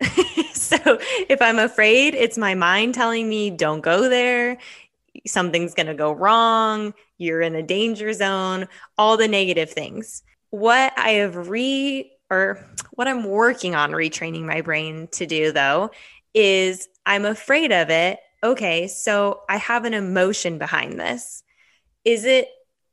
so 0.56 0.76
if 1.28 1.40
I'm 1.40 1.58
afraid, 1.58 2.14
it's 2.14 2.38
my 2.38 2.54
mind 2.54 2.94
telling 2.94 3.28
me, 3.28 3.50
don't 3.50 3.80
go 3.80 4.08
there. 4.08 4.58
Something's 5.26 5.74
going 5.74 5.86
to 5.86 5.94
go 5.94 6.12
wrong. 6.12 6.94
You're 7.18 7.42
in 7.42 7.54
a 7.54 7.62
danger 7.62 8.12
zone, 8.12 8.66
all 8.98 9.16
the 9.16 9.28
negative 9.28 9.70
things. 9.70 10.22
What 10.50 10.92
I 10.96 11.10
have 11.10 11.48
re 11.48 12.10
or 12.30 12.66
what 12.94 13.08
I'm 13.08 13.24
working 13.24 13.74
on 13.74 13.92
retraining 13.92 14.42
my 14.42 14.60
brain 14.60 15.08
to 15.12 15.26
do 15.26 15.52
though 15.52 15.90
is 16.32 16.88
I'm 17.06 17.24
afraid 17.24 17.72
of 17.72 17.90
it. 17.90 18.18
Okay, 18.42 18.88
so 18.88 19.42
I 19.48 19.56
have 19.56 19.84
an 19.84 19.94
emotion 19.94 20.58
behind 20.58 20.98
this. 20.98 21.42
Is 22.04 22.24
it 22.24 22.48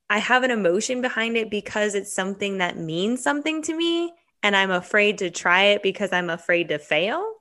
I 0.09 0.17
have 0.17 0.43
an 0.43 0.51
emotion 0.51 1.01
behind 1.01 1.37
it 1.37 1.49
because 1.49 1.95
it's 1.95 2.13
something 2.13 2.57
that 2.57 2.77
means 2.77 3.23
something 3.23 3.61
to 3.63 3.73
me 3.73 4.13
and 4.43 4.55
I'm 4.55 4.71
afraid 4.71 5.19
to 5.19 5.29
try 5.29 5.63
it 5.63 5.83
because 5.83 6.11
I'm 6.11 6.29
afraid 6.29 6.69
to 6.69 6.79
fail? 6.79 7.35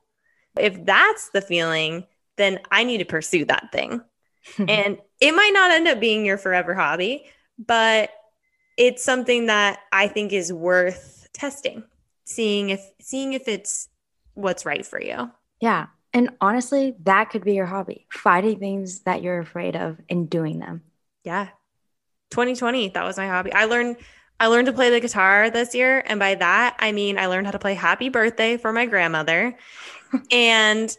If 0.59 0.85
that's 0.85 1.31
the 1.31 1.41
feeling, 1.41 2.07
then 2.37 2.61
I 2.71 2.85
need 2.85 2.99
to 2.99 3.05
pursue 3.05 3.45
that 3.47 3.71
thing. 3.73 4.03
and 4.59 4.99
it 5.21 5.35
might 5.35 5.53
not 5.53 5.71
end 5.71 5.89
up 5.89 6.01
being 6.01 6.25
your 6.25 6.39
forever 6.39 6.75
hobby, 6.75 7.25
but 7.59 8.11
it's 8.77 9.05
something 9.05 9.47
that 9.47 9.81
I 9.93 10.09
think 10.09 10.33
is 10.33 10.53
worth 10.53 11.29
testing, 11.33 11.85
seeing 12.31 12.71
if 12.71 12.81
seeing 13.01 13.33
if 13.33 13.49
it's 13.49 13.89
what's 14.35 14.65
right 14.65 14.85
for 14.85 15.01
you. 15.01 15.31
Yeah. 15.61 15.87
And 16.13 16.31
honestly, 16.41 16.97
that 17.05 17.31
could 17.31 17.45
be 17.45 17.55
your 17.55 17.67
hobby 17.67 18.07
finding 18.11 18.59
things 18.59 19.01
that 19.01 19.23
you're 19.23 19.39
afraid 19.39 19.77
of 19.77 19.99
and 20.09 20.29
doing 20.29 20.59
them. 20.59 20.83
Yeah. 21.25 21.49
2020, 22.31 22.91
that 22.91 23.05
was 23.05 23.17
my 23.17 23.27
hobby. 23.29 23.53
I 23.53 23.67
learned. 23.67 23.97
I 24.39 24.47
learned 24.47 24.67
to 24.69 24.73
play 24.73 24.89
the 24.89 25.01
guitar 25.01 25.51
this 25.51 25.75
year. 25.75 26.03
And 26.07 26.19
by 26.19 26.35
that, 26.35 26.75
I 26.79 26.93
mean, 26.93 27.19
I 27.19 27.27
learned 27.27 27.47
how 27.47 27.51
to 27.51 27.59
play 27.59 27.75
Happy 27.75 28.09
Birthday 28.09 28.57
for 28.57 28.73
my 28.73 28.87
grandmother. 28.87 29.55
and 30.31 30.97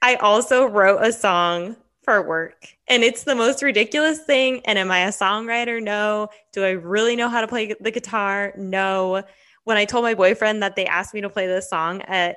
I 0.00 0.14
also 0.14 0.64
wrote 0.64 1.02
a 1.02 1.12
song 1.12 1.76
for 2.02 2.26
work. 2.26 2.66
And 2.88 3.02
it's 3.04 3.24
the 3.24 3.34
most 3.34 3.62
ridiculous 3.62 4.20
thing. 4.20 4.62
And 4.64 4.78
am 4.78 4.90
I 4.90 5.00
a 5.00 5.10
songwriter? 5.10 5.82
No. 5.82 6.28
Do 6.52 6.64
I 6.64 6.70
really 6.70 7.14
know 7.14 7.28
how 7.28 7.42
to 7.42 7.46
play 7.46 7.74
the 7.78 7.90
guitar? 7.90 8.54
No. 8.56 9.22
When 9.64 9.76
I 9.76 9.84
told 9.84 10.04
my 10.04 10.14
boyfriend 10.14 10.62
that 10.62 10.76
they 10.76 10.86
asked 10.86 11.14
me 11.14 11.20
to 11.20 11.30
play 11.30 11.46
this 11.46 11.68
song 11.70 12.02
at 12.02 12.36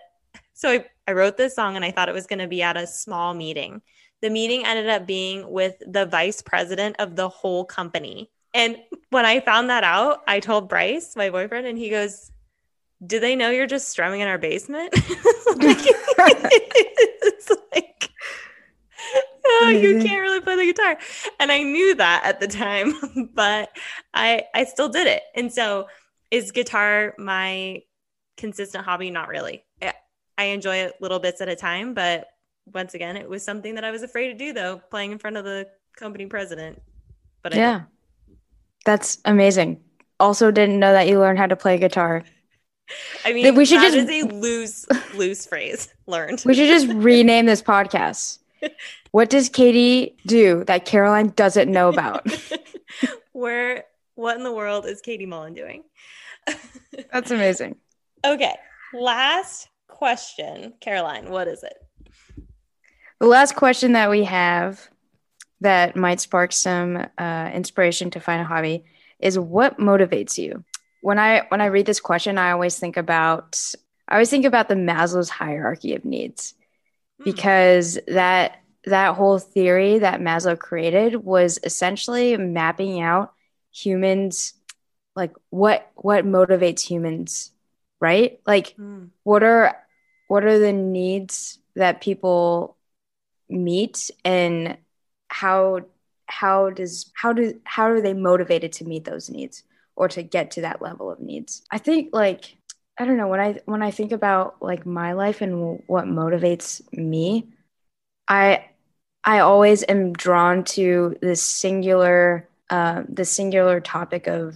so 0.53 0.69
I, 0.69 0.85
I 1.07 1.11
wrote 1.11 1.37
this 1.37 1.55
song 1.55 1.75
and 1.75 1.83
I 1.83 1.91
thought 1.91 2.09
it 2.09 2.15
was 2.15 2.27
going 2.27 2.39
to 2.39 2.47
be 2.47 2.61
at 2.61 2.77
a 2.77 2.87
small 2.87 3.33
meeting. 3.33 3.81
The 4.21 4.29
meeting 4.29 4.65
ended 4.65 4.87
up 4.89 5.05
being 5.05 5.49
with 5.51 5.75
the 5.85 6.05
vice 6.05 6.41
president 6.41 6.95
of 6.97 7.15
the 7.15 7.27
whole 7.27 7.65
company. 7.65 8.31
And 8.53 8.77
when 9.09 9.25
I 9.25 9.41
found 9.41 9.69
that 9.69 9.83
out, 9.83 10.21
I 10.27 10.39
told 10.39 10.69
Bryce, 10.69 11.15
my 11.15 11.29
boyfriend, 11.29 11.67
and 11.67 11.77
he 11.77 11.89
goes, 11.89 12.31
Do 13.05 13.19
they 13.19 13.35
know 13.35 13.49
you're 13.49 13.67
just 13.67 13.89
strumming 13.89 14.21
in 14.21 14.29
our 14.29 14.37
basement? 14.37 14.93
it's 17.35 17.49
like, 17.73 18.09
oh, 19.45 19.69
you 19.69 20.01
can't 20.01 20.21
really 20.21 20.41
play 20.41 20.55
the 20.55 20.65
guitar. 20.65 20.97
And 21.39 21.51
I 21.51 21.63
knew 21.63 21.95
that 21.95 22.21
at 22.23 22.39
the 22.39 22.47
time, 22.47 22.93
but 23.33 23.69
I 24.13 24.43
I 24.53 24.63
still 24.63 24.89
did 24.89 25.07
it. 25.07 25.23
And 25.35 25.51
so 25.51 25.87
is 26.31 26.51
guitar 26.51 27.13
my 27.17 27.83
consistent 28.37 28.85
hobby? 28.85 29.11
Not 29.11 29.27
really. 29.27 29.63
I 30.37 30.45
enjoy 30.45 30.77
it 30.77 30.95
little 30.99 31.19
bits 31.19 31.39
at 31.41 31.47
a 31.47 31.55
time, 31.55 31.93
but 31.93 32.27
once 32.73 32.93
again, 32.93 33.15
it 33.15 33.29
was 33.29 33.43
something 33.43 33.75
that 33.75 33.83
I 33.83 33.91
was 33.91 34.03
afraid 34.03 34.27
to 34.27 34.33
do 34.33 34.53
though, 34.53 34.81
playing 34.89 35.11
in 35.11 35.17
front 35.17 35.37
of 35.37 35.45
the 35.45 35.67
company 35.95 36.25
president. 36.25 36.81
But 37.41 37.53
I 37.53 37.57
yeah, 37.57 37.81
that's 38.85 39.19
amazing. 39.25 39.81
Also, 40.19 40.51
didn't 40.51 40.79
know 40.79 40.91
that 40.91 41.07
you 41.07 41.19
learned 41.19 41.39
how 41.39 41.47
to 41.47 41.55
play 41.55 41.77
guitar. 41.77 42.23
I 43.23 43.33
mean, 43.33 43.55
we 43.55 43.65
should 43.65 43.81
just 43.81 43.95
is 43.95 44.09
a 44.09 44.27
loose, 44.27 44.85
loose 45.15 45.45
phrase 45.45 45.93
learned. 46.05 46.43
We 46.45 46.53
should 46.53 46.67
just 46.67 46.87
rename 46.87 47.45
this 47.45 47.61
podcast. 47.61 48.39
What 49.11 49.29
does 49.29 49.47
Katie 49.47 50.17
do 50.25 50.65
that 50.65 50.83
Caroline 50.83 51.29
doesn't 51.37 51.71
know 51.71 51.87
about? 51.87 52.27
Where, 53.31 53.85
what 54.15 54.35
in 54.35 54.43
the 54.43 54.51
world 54.51 54.85
is 54.85 54.99
Katie 54.99 55.25
Mullen 55.25 55.53
doing? 55.53 55.85
That's 57.11 57.31
amazing. 57.31 57.77
Okay, 58.25 58.55
last 58.91 59.69
question. 59.87 60.73
Caroline, 60.81 61.29
what 61.29 61.47
is 61.47 61.61
it? 61.61 61.77
The 63.19 63.27
last 63.27 63.55
question 63.55 63.91
that 63.91 64.09
we 64.09 64.23
have 64.23 64.89
that 65.61 65.95
might 65.95 66.19
spark 66.19 66.51
some 66.51 67.05
uh, 67.19 67.51
inspiration 67.53 68.09
to 68.09 68.19
find 68.19 68.41
a 68.41 68.45
hobby 68.45 68.83
is 69.19 69.37
what 69.37 69.77
motivates 69.77 70.39
you. 70.39 70.63
When 71.01 71.19
I 71.19 71.45
when 71.49 71.61
I 71.61 71.67
read 71.67 71.85
this 71.85 71.99
question, 71.99 72.39
I 72.39 72.49
always 72.49 72.79
think 72.79 72.97
about 72.97 73.61
I 74.07 74.15
always 74.15 74.29
think 74.29 74.45
about 74.45 74.69
the 74.69 74.75
Maslow's 74.75 75.29
hierarchy 75.29 75.93
of 75.93 76.03
needs 76.03 76.55
hmm. 77.19 77.25
because 77.25 77.99
that 78.07 78.59
that 78.85 79.15
whole 79.15 79.39
theory 79.39 79.99
that 79.99 80.21
Maslow 80.21 80.57
created 80.57 81.15
was 81.15 81.59
essentially 81.63 82.37
mapping 82.37 83.01
out 83.01 83.33
humans 83.71 84.53
like 85.15 85.33
what 85.49 85.91
what 85.95 86.25
motivates 86.25 86.81
humans, 86.81 87.51
right? 87.99 88.39
Like 88.45 88.75
mm. 88.77 89.09
what 89.23 89.43
are 89.43 89.75
what 90.27 90.43
are 90.43 90.59
the 90.59 90.73
needs 90.73 91.59
that 91.75 92.01
people 92.01 92.75
meet 93.49 94.09
and 94.23 94.77
how 95.27 95.81
how 96.27 96.69
does 96.69 97.11
how 97.13 97.33
do 97.33 97.59
how 97.63 97.89
are 97.89 98.01
they 98.01 98.13
motivated 98.13 98.71
to 98.71 98.85
meet 98.85 99.05
those 99.05 99.29
needs 99.29 99.63
or 99.95 100.07
to 100.07 100.23
get 100.23 100.51
to 100.51 100.61
that 100.61 100.81
level 100.81 101.11
of 101.11 101.19
needs 101.19 101.61
i 101.71 101.77
think 101.77 102.09
like 102.13 102.57
i 102.99 103.05
don't 103.05 103.17
know 103.17 103.27
when 103.27 103.39
i 103.39 103.59
when 103.65 103.83
i 103.83 103.91
think 103.91 104.11
about 104.11 104.55
like 104.61 104.85
my 104.85 105.13
life 105.13 105.41
and 105.41 105.81
what 105.87 106.05
motivates 106.05 106.81
me 106.93 107.47
i 108.27 108.65
i 109.23 109.39
always 109.39 109.83
am 109.87 110.13
drawn 110.13 110.63
to 110.63 111.15
this 111.21 111.43
singular 111.43 112.47
uh, 112.71 113.03
the 113.07 113.25
singular 113.25 113.79
topic 113.79 114.25
of 114.25 114.55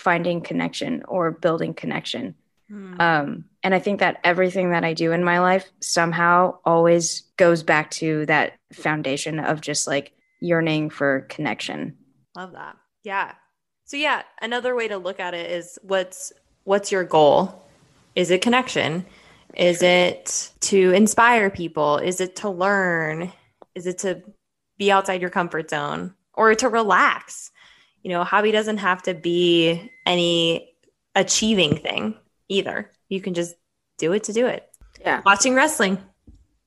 finding 0.00 0.40
connection 0.40 1.02
or 1.06 1.30
building 1.30 1.74
connection 1.74 2.34
hmm. 2.68 3.00
um, 3.00 3.44
and 3.62 3.74
i 3.74 3.78
think 3.78 4.00
that 4.00 4.18
everything 4.24 4.70
that 4.70 4.84
i 4.84 4.92
do 4.94 5.12
in 5.12 5.22
my 5.22 5.40
life 5.40 5.70
somehow 5.80 6.56
always 6.64 7.22
goes 7.36 7.62
back 7.62 7.90
to 7.90 8.26
that 8.26 8.54
foundation 8.72 9.38
of 9.38 9.60
just 9.60 9.86
like 9.86 10.12
yearning 10.40 10.90
for 10.90 11.22
connection. 11.22 11.96
Love 12.36 12.52
that. 12.52 12.76
Yeah. 13.04 13.32
So 13.84 13.96
yeah, 13.96 14.22
another 14.40 14.74
way 14.74 14.88
to 14.88 14.98
look 14.98 15.20
at 15.20 15.34
it 15.34 15.50
is 15.50 15.78
what's 15.82 16.32
what's 16.64 16.90
your 16.90 17.04
goal? 17.04 17.62
Is 18.14 18.30
it 18.30 18.42
connection? 18.42 19.06
Is 19.54 19.82
it 19.82 20.50
to 20.60 20.92
inspire 20.92 21.50
people? 21.50 21.98
Is 21.98 22.20
it 22.20 22.36
to 22.36 22.50
learn? 22.50 23.32
Is 23.74 23.86
it 23.86 23.98
to 23.98 24.22
be 24.78 24.92
outside 24.92 25.20
your 25.20 25.30
comfort 25.30 25.70
zone 25.70 26.14
or 26.34 26.54
to 26.54 26.68
relax? 26.68 27.50
You 28.02 28.10
know, 28.10 28.24
hobby 28.24 28.52
doesn't 28.52 28.78
have 28.78 29.02
to 29.04 29.14
be 29.14 29.90
any 30.06 30.74
achieving 31.14 31.76
thing 31.76 32.14
either. 32.48 32.90
You 33.08 33.20
can 33.20 33.34
just 33.34 33.54
do 33.98 34.12
it 34.12 34.24
to 34.24 34.32
do 34.32 34.46
it. 34.46 34.66
Yeah. 35.00 35.22
Watching 35.24 35.54
wrestling, 35.54 35.98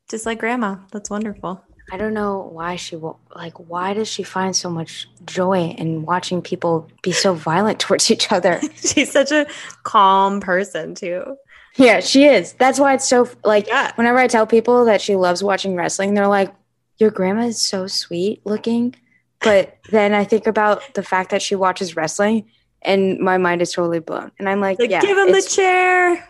just 0.10 0.26
like 0.26 0.40
grandma. 0.40 0.78
That's 0.92 1.10
wonderful. 1.10 1.64
I 1.92 1.98
don't 1.98 2.14
know 2.14 2.50
why 2.52 2.78
she 2.78 2.96
will, 2.96 3.20
like 3.36 3.54
why 3.60 3.94
does 3.94 4.08
she 4.08 4.24
find 4.24 4.56
so 4.56 4.70
much 4.70 5.08
joy 5.26 5.76
in 5.78 6.04
watching 6.04 6.42
people 6.42 6.90
be 7.02 7.12
so 7.12 7.34
violent 7.34 7.80
towards 7.80 8.10
each 8.10 8.32
other? 8.32 8.62
She's 8.76 9.12
such 9.12 9.32
a 9.32 9.48
calm 9.84 10.40
person 10.40 10.96
too. 10.96 11.38
Yeah, 11.76 12.00
she 12.02 12.26
is. 12.26 12.54
That's 12.54 12.80
why 12.80 12.94
it's 12.94 13.08
so 13.08 13.28
like 13.44 13.68
yeah. 13.68 13.92
whenever 13.96 14.20
I 14.20 14.28
tell 14.28 14.46
people 14.46 14.86
that 14.86 15.02
she 15.02 15.16
loves 15.16 15.44
watching 15.44 15.76
wrestling, 15.76 16.14
they're 16.14 16.28
like, 16.28 16.54
"Your 16.98 17.10
grandma 17.10 17.46
is 17.46 17.60
so 17.60 17.88
sweet 17.88 18.46
looking." 18.46 18.96
But 19.44 19.78
then 19.90 20.14
I 20.14 20.24
think 20.24 20.48
about 20.48 20.82
the 20.94 21.04
fact 21.04 21.32
that 21.32 21.42
she 21.42 21.56
watches 21.56 21.96
wrestling 21.96 22.50
and 22.82 23.20
my 23.20 23.38
mind 23.38 23.62
is 23.62 23.72
totally 23.72 24.00
blown. 24.00 24.32
And 24.40 24.48
I'm 24.50 24.60
like, 24.60 24.80
like 24.80 24.90
yeah, 24.90 25.02
give 25.02 25.18
him 25.18 25.32
the 25.32 25.42
chair. 25.42 26.28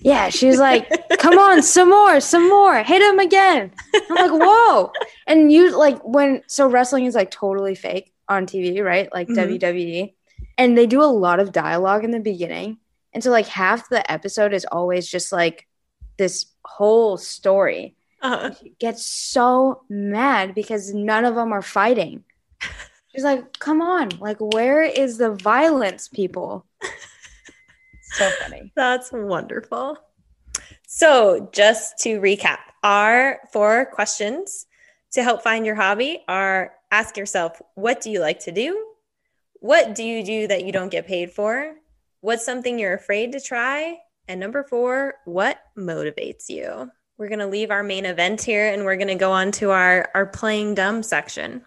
Yeah, 0.00 0.28
she's 0.28 0.58
like, 0.58 0.90
come 1.18 1.38
on, 1.38 1.62
some 1.62 1.88
more, 1.88 2.20
some 2.20 2.48
more, 2.48 2.82
hit 2.82 3.00
him 3.00 3.18
again. 3.18 3.72
I'm 3.94 4.30
like, 4.30 4.46
whoa. 4.46 4.92
And 5.26 5.50
you 5.50 5.76
like 5.76 5.98
when 6.02 6.42
so 6.46 6.68
wrestling 6.68 7.06
is 7.06 7.14
like 7.14 7.30
totally 7.30 7.74
fake 7.74 8.12
on 8.28 8.46
TV, 8.46 8.84
right? 8.84 9.08
Like 9.12 9.28
mm-hmm. 9.28 9.54
WWE. 9.54 10.12
And 10.58 10.76
they 10.76 10.86
do 10.86 11.02
a 11.02 11.04
lot 11.04 11.40
of 11.40 11.52
dialogue 11.52 12.04
in 12.04 12.10
the 12.10 12.20
beginning. 12.20 12.78
And 13.12 13.24
so 13.24 13.30
like 13.30 13.46
half 13.46 13.88
the 13.88 14.10
episode 14.10 14.52
is 14.52 14.66
always 14.66 15.08
just 15.08 15.32
like 15.32 15.66
this 16.18 16.46
whole 16.64 17.16
story. 17.16 17.96
Uh-huh. 18.22 18.52
She 18.60 18.74
gets 18.78 19.04
so 19.04 19.82
mad 19.88 20.54
because 20.54 20.92
none 20.92 21.24
of 21.24 21.34
them 21.34 21.52
are 21.52 21.62
fighting. 21.62 22.24
She's 23.08 23.24
like, 23.24 23.58
come 23.58 23.80
on, 23.80 24.10
like 24.20 24.38
where 24.38 24.82
is 24.82 25.18
the 25.18 25.30
violence, 25.30 26.08
people? 26.08 26.66
So 28.16 28.30
funny. 28.42 28.72
That's 28.76 29.10
wonderful. 29.12 29.98
So, 30.86 31.48
just 31.52 31.98
to 32.00 32.20
recap, 32.20 32.58
our 32.82 33.40
four 33.52 33.86
questions 33.86 34.66
to 35.12 35.22
help 35.22 35.42
find 35.42 35.66
your 35.66 35.74
hobby 35.74 36.22
are 36.28 36.72
ask 36.90 37.16
yourself, 37.16 37.60
what 37.74 38.00
do 38.00 38.10
you 38.10 38.20
like 38.20 38.40
to 38.40 38.52
do? 38.52 38.86
What 39.60 39.94
do 39.94 40.04
you 40.04 40.24
do 40.24 40.46
that 40.46 40.64
you 40.64 40.72
don't 40.72 40.90
get 40.90 41.06
paid 41.06 41.32
for? 41.32 41.74
What's 42.20 42.44
something 42.44 42.78
you're 42.78 42.94
afraid 42.94 43.32
to 43.32 43.40
try? 43.40 43.98
And 44.28 44.40
number 44.40 44.64
four, 44.64 45.14
what 45.24 45.58
motivates 45.76 46.48
you? 46.48 46.90
We're 47.18 47.28
going 47.28 47.40
to 47.40 47.46
leave 47.46 47.70
our 47.70 47.82
main 47.82 48.04
event 48.04 48.42
here 48.42 48.72
and 48.72 48.84
we're 48.84 48.96
going 48.96 49.08
to 49.08 49.14
go 49.14 49.32
on 49.32 49.52
to 49.52 49.70
our, 49.70 50.10
our 50.14 50.26
playing 50.26 50.74
dumb 50.74 51.02
section. 51.02 51.64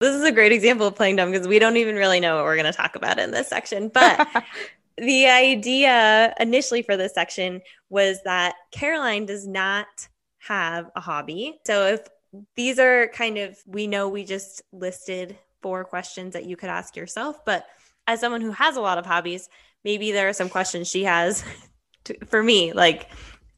This 0.00 0.16
is 0.16 0.24
a 0.24 0.32
great 0.32 0.52
example 0.52 0.86
of 0.86 0.96
playing 0.96 1.16
dumb 1.16 1.30
because 1.30 1.46
we 1.46 1.58
don't 1.58 1.76
even 1.76 1.94
really 1.94 2.20
know 2.20 2.36
what 2.36 2.44
we're 2.44 2.56
going 2.56 2.72
to 2.72 2.76
talk 2.76 2.96
about 2.96 3.18
in 3.18 3.32
this 3.32 3.48
section. 3.48 3.88
But 3.88 4.26
the 4.96 5.26
idea 5.26 6.34
initially 6.40 6.80
for 6.80 6.96
this 6.96 7.12
section 7.12 7.60
was 7.90 8.22
that 8.24 8.54
Caroline 8.72 9.26
does 9.26 9.46
not 9.46 10.08
have 10.38 10.90
a 10.96 11.00
hobby. 11.00 11.60
So 11.66 11.86
if 11.86 12.08
these 12.56 12.78
are 12.78 13.08
kind 13.08 13.36
of, 13.36 13.58
we 13.66 13.86
know 13.86 14.08
we 14.08 14.24
just 14.24 14.62
listed 14.72 15.36
four 15.60 15.84
questions 15.84 16.32
that 16.32 16.46
you 16.46 16.56
could 16.56 16.70
ask 16.70 16.96
yourself, 16.96 17.44
but 17.44 17.66
as 18.06 18.20
someone 18.20 18.40
who 18.40 18.52
has 18.52 18.76
a 18.76 18.80
lot 18.80 18.96
of 18.96 19.04
hobbies, 19.04 19.50
maybe 19.84 20.12
there 20.12 20.30
are 20.30 20.32
some 20.32 20.48
questions 20.48 20.88
she 20.88 21.04
has 21.04 21.44
to, 22.04 22.16
for 22.24 22.42
me, 22.42 22.72
like 22.72 23.10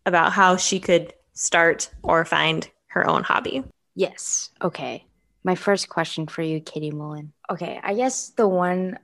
about 0.06 0.32
how 0.32 0.56
she 0.56 0.80
could 0.80 1.14
start 1.34 1.88
or 2.02 2.24
find 2.24 2.68
her 2.86 3.08
own 3.08 3.22
hobby. 3.22 3.62
Yes. 3.94 4.50
Okay 4.60 5.04
my 5.44 5.54
first 5.54 5.88
question 5.88 6.26
for 6.26 6.42
you, 6.42 6.60
Katie 6.60 6.90
Mullen. 6.90 7.32
Okay, 7.50 7.80
I 7.82 7.94
guess 7.94 8.30
the 8.30 8.48
one, 8.48 8.98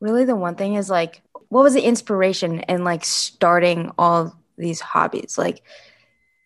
really, 0.00 0.24
the 0.24 0.36
one 0.36 0.54
thing 0.54 0.74
is 0.74 0.90
like, 0.90 1.22
what 1.48 1.62
was 1.62 1.74
the 1.74 1.82
inspiration 1.82 2.60
in 2.60 2.84
like 2.84 3.04
starting 3.04 3.90
all 3.98 4.36
these 4.56 4.80
hobbies? 4.80 5.38
Like, 5.38 5.62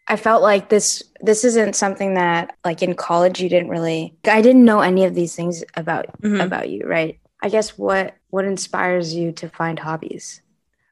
I 0.09 0.17
felt 0.17 0.43
like 0.43 0.69
this 0.69 1.03
this 1.21 1.45
isn't 1.45 1.77
something 1.77 2.15
that 2.15 2.57
like 2.65 2.83
in 2.83 2.95
college 2.95 3.41
you 3.41 3.49
didn't 3.49 3.71
really 3.71 4.15
I 4.27 4.43
didn't 4.43 4.65
know 4.65 4.81
any 4.81 5.05
of 5.05 5.15
these 5.15 5.35
things 5.35 5.63
about 5.75 6.21
mm-hmm. 6.21 6.41
about 6.41 6.69
you, 6.69 6.87
right? 6.87 7.19
I 7.41 7.49
guess 7.49 7.79
what 7.79 8.15
what 8.31 8.45
inspires 8.45 9.15
you 9.15 9.33
to 9.33 9.49
find 9.49 9.79
hobbies? 9.79 10.43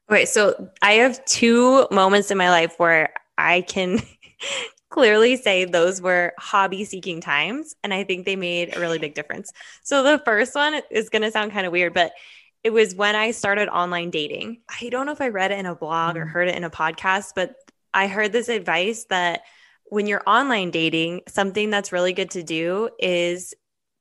Okay, 0.09 0.25
so 0.25 0.69
I 0.81 0.93
have 0.93 1.23
two 1.25 1.87
moments 1.91 2.31
in 2.31 2.37
my 2.37 2.49
life 2.49 2.75
where 2.77 3.13
I 3.37 3.61
can 3.61 3.99
clearly 4.91 5.37
say 5.37 5.65
those 5.65 6.01
were 6.01 6.33
hobby 6.37 6.83
seeking 6.83 7.21
times. 7.21 7.75
And 7.83 7.93
I 7.93 8.03
think 8.03 8.25
they 8.25 8.35
made 8.35 8.75
a 8.75 8.79
really 8.79 8.99
big 8.99 9.15
difference. 9.15 9.51
So 9.83 10.03
the 10.03 10.19
first 10.19 10.53
one 10.53 10.79
is 10.91 11.09
going 11.09 11.23
to 11.23 11.31
sound 11.31 11.53
kind 11.53 11.65
of 11.65 11.71
weird, 11.71 11.93
but 11.93 12.11
it 12.63 12.71
was 12.71 12.93
when 12.93 13.15
I 13.15 13.31
started 13.31 13.69
online 13.69 14.11
dating. 14.11 14.61
I 14.69 14.89
don't 14.89 15.07
know 15.07 15.13
if 15.13 15.21
I 15.21 15.29
read 15.29 15.51
it 15.51 15.57
in 15.57 15.65
a 15.65 15.73
blog 15.73 16.17
or 16.17 16.25
mm. 16.25 16.29
heard 16.29 16.49
it 16.49 16.55
in 16.55 16.63
a 16.63 16.69
podcast, 16.69 17.29
but 17.35 17.55
I 17.93 18.07
heard 18.07 18.31
this 18.31 18.49
advice 18.49 19.05
that 19.05 19.41
when 19.85 20.07
you're 20.07 20.23
online 20.27 20.71
dating, 20.71 21.21
something 21.27 21.69
that's 21.69 21.91
really 21.91 22.13
good 22.13 22.31
to 22.31 22.43
do 22.43 22.89
is 22.99 23.53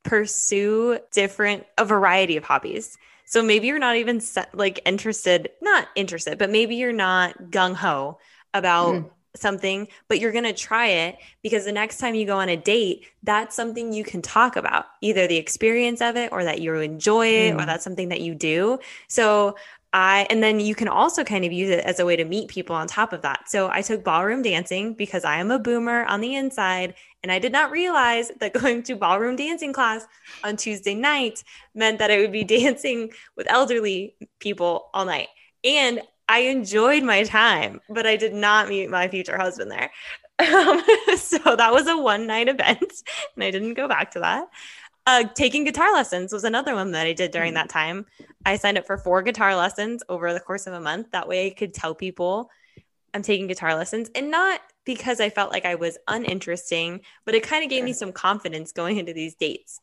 pursue 0.02 0.98
different, 1.12 1.66
a 1.78 1.84
variety 1.84 2.36
of 2.36 2.44
hobbies. 2.44 2.98
So 3.26 3.42
maybe 3.42 3.68
you're 3.68 3.78
not 3.78 3.96
even 3.96 4.20
like 4.52 4.80
interested, 4.84 5.50
not 5.62 5.86
interested, 5.94 6.36
but 6.36 6.50
maybe 6.50 6.74
you're 6.76 6.92
not 6.92 7.50
gung 7.50 7.74
ho 7.74 8.18
about 8.52 8.94
mm 8.96 9.10
something, 9.40 9.88
but 10.08 10.20
you're 10.20 10.32
going 10.32 10.44
to 10.44 10.52
try 10.52 10.86
it 10.86 11.18
because 11.42 11.64
the 11.64 11.72
next 11.72 11.98
time 11.98 12.14
you 12.14 12.26
go 12.26 12.38
on 12.38 12.48
a 12.48 12.56
date, 12.56 13.06
that's 13.22 13.56
something 13.56 13.92
you 13.92 14.04
can 14.04 14.22
talk 14.22 14.56
about, 14.56 14.86
either 15.00 15.26
the 15.26 15.36
experience 15.36 16.00
of 16.00 16.16
it 16.16 16.32
or 16.32 16.44
that 16.44 16.60
you 16.60 16.74
enjoy 16.74 17.26
it 17.26 17.56
mm. 17.56 17.62
or 17.62 17.66
that's 17.66 17.84
something 17.84 18.08
that 18.08 18.20
you 18.20 18.34
do. 18.34 18.78
So 19.08 19.56
I, 19.92 20.26
and 20.30 20.42
then 20.42 20.60
you 20.60 20.74
can 20.74 20.86
also 20.86 21.24
kind 21.24 21.44
of 21.44 21.52
use 21.52 21.70
it 21.70 21.84
as 21.84 21.98
a 21.98 22.06
way 22.06 22.14
to 22.14 22.24
meet 22.24 22.48
people 22.48 22.76
on 22.76 22.86
top 22.86 23.12
of 23.12 23.22
that. 23.22 23.48
So 23.48 23.68
I 23.70 23.82
took 23.82 24.04
ballroom 24.04 24.42
dancing 24.42 24.94
because 24.94 25.24
I 25.24 25.38
am 25.38 25.50
a 25.50 25.58
boomer 25.58 26.04
on 26.04 26.20
the 26.20 26.36
inside. 26.36 26.94
And 27.22 27.32
I 27.32 27.38
did 27.40 27.52
not 27.52 27.72
realize 27.72 28.30
that 28.38 28.52
going 28.60 28.84
to 28.84 28.94
ballroom 28.94 29.36
dancing 29.36 29.72
class 29.72 30.06
on 30.44 30.56
Tuesday 30.56 30.94
night 30.94 31.42
meant 31.74 31.98
that 31.98 32.10
I 32.10 32.18
would 32.18 32.32
be 32.32 32.44
dancing 32.60 33.10
with 33.36 33.50
elderly 33.50 34.14
people 34.38 34.90
all 34.94 35.04
night. 35.04 35.28
And 35.64 36.02
I 36.30 36.42
enjoyed 36.42 37.02
my 37.02 37.24
time, 37.24 37.80
but 37.88 38.06
I 38.06 38.14
did 38.14 38.32
not 38.32 38.68
meet 38.68 38.88
my 38.88 39.08
future 39.08 39.36
husband 39.36 39.70
there. 39.70 39.90
Um, 40.40 40.82
so 41.18 41.54
that 41.54 41.70
was 41.70 41.86
a 41.86 41.98
one 41.98 42.26
night 42.26 42.48
event, 42.48 42.80
and 43.36 43.44
I 43.44 43.50
didn't 43.50 43.74
go 43.74 43.86
back 43.86 44.12
to 44.12 44.20
that. 44.20 44.48
Uh, 45.04 45.24
taking 45.34 45.64
guitar 45.64 45.92
lessons 45.92 46.32
was 46.32 46.44
another 46.44 46.74
one 46.74 46.92
that 46.92 47.06
I 47.06 47.12
did 47.12 47.30
during 47.30 47.52
that 47.54 47.68
time. 47.68 48.06
I 48.46 48.56
signed 48.56 48.78
up 48.78 48.86
for 48.86 48.96
four 48.96 49.20
guitar 49.20 49.54
lessons 49.54 50.02
over 50.08 50.32
the 50.32 50.40
course 50.40 50.66
of 50.66 50.72
a 50.72 50.80
month. 50.80 51.10
That 51.10 51.28
way, 51.28 51.48
I 51.48 51.50
could 51.50 51.74
tell 51.74 51.94
people 51.94 52.48
I'm 53.12 53.20
taking 53.20 53.48
guitar 53.48 53.74
lessons 53.74 54.08
and 54.14 54.30
not 54.30 54.62
because 54.86 55.20
I 55.20 55.28
felt 55.28 55.52
like 55.52 55.66
I 55.66 55.74
was 55.74 55.98
uninteresting, 56.08 57.02
but 57.26 57.34
it 57.34 57.42
kind 57.42 57.62
of 57.62 57.68
gave 57.68 57.84
me 57.84 57.92
some 57.92 58.10
confidence 58.10 58.72
going 58.72 58.96
into 58.96 59.12
these 59.12 59.34
dates. 59.34 59.78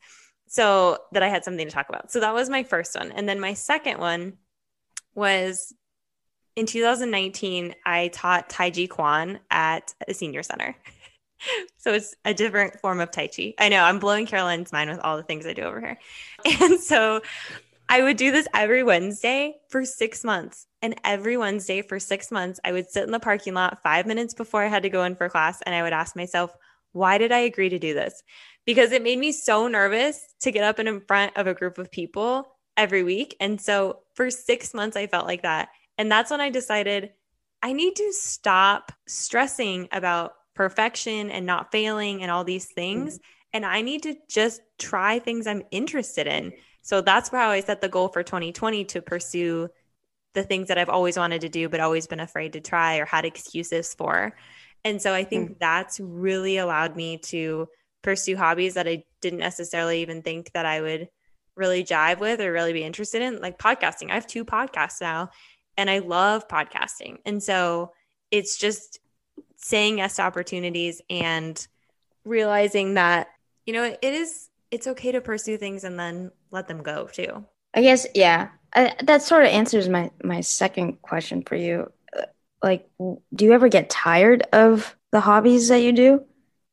So 0.48 0.98
that 1.12 1.22
I 1.22 1.28
had 1.28 1.44
something 1.44 1.68
to 1.68 1.72
talk 1.72 1.88
about. 1.88 2.10
So 2.10 2.18
that 2.18 2.34
was 2.34 2.50
my 2.50 2.64
first 2.64 2.96
one. 2.98 3.12
And 3.12 3.28
then 3.28 3.38
my 3.38 3.54
second 3.54 3.98
one 4.00 4.38
was 5.14 5.72
in 6.58 6.66
2019, 6.66 7.72
I 7.86 8.08
taught 8.08 8.50
Tai 8.50 8.70
Chi 8.70 8.86
Kwan 8.86 9.38
at 9.48 9.94
a 10.08 10.12
senior 10.12 10.42
center. 10.42 10.76
so 11.76 11.92
it's 11.92 12.16
a 12.24 12.34
different 12.34 12.80
form 12.80 12.98
of 12.98 13.12
Tai 13.12 13.28
Chi. 13.28 13.54
I 13.60 13.68
know 13.68 13.84
I'm 13.84 14.00
blowing 14.00 14.26
Caroline's 14.26 14.72
mind 14.72 14.90
with 14.90 14.98
all 14.98 15.16
the 15.16 15.22
things 15.22 15.46
I 15.46 15.52
do 15.52 15.62
over 15.62 15.80
here. 15.80 15.98
And 16.60 16.80
so 16.80 17.20
I 17.88 18.02
would 18.02 18.16
do 18.16 18.32
this 18.32 18.48
every 18.52 18.82
Wednesday 18.82 19.54
for 19.68 19.84
six 19.84 20.24
months. 20.24 20.66
And 20.82 20.96
every 21.04 21.36
Wednesday 21.36 21.80
for 21.80 22.00
six 22.00 22.32
months, 22.32 22.58
I 22.64 22.72
would 22.72 22.90
sit 22.90 23.04
in 23.04 23.12
the 23.12 23.20
parking 23.20 23.54
lot 23.54 23.80
five 23.82 24.04
minutes 24.04 24.34
before 24.34 24.64
I 24.64 24.68
had 24.68 24.82
to 24.82 24.90
go 24.90 25.04
in 25.04 25.14
for 25.14 25.28
class. 25.28 25.62
And 25.62 25.76
I 25.76 25.82
would 25.82 25.92
ask 25.92 26.16
myself, 26.16 26.52
why 26.90 27.18
did 27.18 27.30
I 27.30 27.38
agree 27.38 27.68
to 27.68 27.78
do 27.78 27.94
this? 27.94 28.22
Because 28.66 28.90
it 28.90 29.04
made 29.04 29.18
me 29.18 29.30
so 29.30 29.68
nervous 29.68 30.34
to 30.40 30.50
get 30.50 30.64
up 30.64 30.80
and 30.80 30.88
in 30.88 31.00
front 31.02 31.36
of 31.36 31.46
a 31.46 31.54
group 31.54 31.78
of 31.78 31.90
people 31.92 32.48
every 32.76 33.04
week. 33.04 33.36
And 33.38 33.60
so 33.60 34.00
for 34.14 34.28
six 34.28 34.74
months, 34.74 34.96
I 34.96 35.06
felt 35.06 35.26
like 35.26 35.42
that. 35.42 35.68
And 35.98 36.10
that's 36.10 36.30
when 36.30 36.40
I 36.40 36.50
decided 36.50 37.10
I 37.60 37.72
need 37.72 37.96
to 37.96 38.12
stop 38.12 38.92
stressing 39.06 39.88
about 39.90 40.32
perfection 40.54 41.30
and 41.30 41.44
not 41.44 41.72
failing 41.72 42.22
and 42.22 42.30
all 42.30 42.44
these 42.44 42.66
things. 42.66 43.14
Mm-hmm. 43.14 43.22
And 43.54 43.66
I 43.66 43.82
need 43.82 44.04
to 44.04 44.16
just 44.28 44.60
try 44.78 45.18
things 45.18 45.46
I'm 45.46 45.62
interested 45.70 46.26
in. 46.26 46.52
So 46.82 47.00
that's 47.00 47.30
how 47.30 47.50
I 47.50 47.60
set 47.60 47.80
the 47.80 47.88
goal 47.88 48.08
for 48.08 48.22
2020 48.22 48.84
to 48.86 49.02
pursue 49.02 49.68
the 50.34 50.42
things 50.42 50.68
that 50.68 50.78
I've 50.78 50.88
always 50.88 51.16
wanted 51.16 51.40
to 51.40 51.48
do, 51.48 51.68
but 51.68 51.80
always 51.80 52.06
been 52.06 52.20
afraid 52.20 52.52
to 52.52 52.60
try 52.60 52.98
or 52.98 53.04
had 53.04 53.24
excuses 53.24 53.94
for. 53.94 54.36
And 54.84 55.02
so 55.02 55.12
I 55.12 55.24
think 55.24 55.50
mm. 55.50 55.58
that's 55.58 55.98
really 55.98 56.58
allowed 56.58 56.94
me 56.94 57.18
to 57.18 57.68
pursue 58.02 58.36
hobbies 58.36 58.74
that 58.74 58.86
I 58.86 59.04
didn't 59.20 59.40
necessarily 59.40 60.02
even 60.02 60.22
think 60.22 60.52
that 60.52 60.66
I 60.66 60.80
would 60.80 61.08
really 61.56 61.82
jive 61.82 62.20
with 62.20 62.40
or 62.40 62.52
really 62.52 62.72
be 62.72 62.84
interested 62.84 63.22
in, 63.22 63.40
like 63.40 63.58
podcasting. 63.58 64.10
I 64.10 64.14
have 64.14 64.26
two 64.26 64.44
podcasts 64.44 65.00
now 65.00 65.30
and 65.78 65.88
I 65.88 66.00
love 66.00 66.48
podcasting. 66.48 67.18
And 67.24 67.42
so 67.42 67.92
it's 68.30 68.58
just 68.58 68.98
saying 69.56 69.98
yes 69.98 70.16
to 70.16 70.22
opportunities 70.22 71.00
and 71.08 71.66
realizing 72.24 72.94
that, 72.94 73.28
you 73.64 73.72
know, 73.72 73.84
it 73.84 74.14
is, 74.14 74.50
it's 74.70 74.88
okay 74.88 75.12
to 75.12 75.20
pursue 75.20 75.56
things 75.56 75.84
and 75.84 75.98
then 75.98 76.32
let 76.50 76.66
them 76.66 76.82
go 76.82 77.06
too. 77.06 77.44
I 77.74 77.82
guess, 77.82 78.06
yeah. 78.14 78.48
I, 78.74 78.94
that 79.04 79.22
sort 79.22 79.44
of 79.44 79.50
answers 79.50 79.88
my, 79.88 80.10
my 80.22 80.40
second 80.40 81.00
question 81.00 81.42
for 81.42 81.54
you. 81.54 81.90
Like, 82.60 82.88
do 82.98 83.44
you 83.44 83.52
ever 83.52 83.68
get 83.68 83.88
tired 83.88 84.42
of 84.52 84.96
the 85.12 85.20
hobbies 85.20 85.68
that 85.68 85.80
you 85.80 85.92
do? 85.92 86.24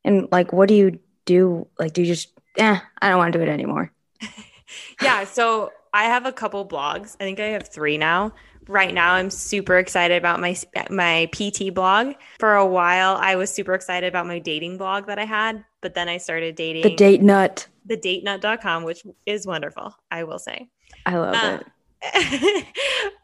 And 0.04 0.28
like, 0.32 0.52
what 0.52 0.68
do 0.68 0.74
you 0.74 0.98
do? 1.26 1.68
Like, 1.78 1.92
do 1.92 2.02
you 2.02 2.08
just, 2.08 2.32
eh, 2.58 2.80
I 3.00 3.08
don't 3.08 3.18
want 3.18 3.32
to 3.32 3.38
do 3.38 3.44
it 3.44 3.48
anymore? 3.48 3.92
yeah. 5.00 5.24
So 5.24 5.70
I 5.94 6.04
have 6.04 6.26
a 6.26 6.32
couple 6.32 6.66
blogs. 6.66 7.14
I 7.20 7.24
think 7.24 7.38
I 7.38 7.46
have 7.46 7.68
three 7.68 7.98
now. 7.98 8.32
Right 8.68 8.92
now, 8.92 9.14
I'm 9.14 9.30
super 9.30 9.78
excited 9.78 10.16
about 10.16 10.40
my 10.40 10.56
my 10.90 11.30
PT 11.32 11.72
blog. 11.72 12.14
For 12.38 12.54
a 12.54 12.66
while, 12.66 13.16
I 13.20 13.36
was 13.36 13.50
super 13.50 13.74
excited 13.74 14.08
about 14.08 14.26
my 14.26 14.38
dating 14.38 14.78
blog 14.78 15.06
that 15.06 15.18
I 15.18 15.24
had, 15.24 15.64
but 15.80 15.94
then 15.94 16.08
I 16.08 16.18
started 16.18 16.56
dating 16.56 16.82
the 16.82 16.96
date 16.96 17.22
nut, 17.22 17.66
the 17.84 17.96
datenut.com, 17.96 18.84
which 18.84 19.04
is 19.24 19.46
wonderful. 19.46 19.94
I 20.10 20.24
will 20.24 20.38
say, 20.40 20.68
I 21.04 21.16
love 21.16 21.34
uh, 21.34 21.58
it. 21.60 21.66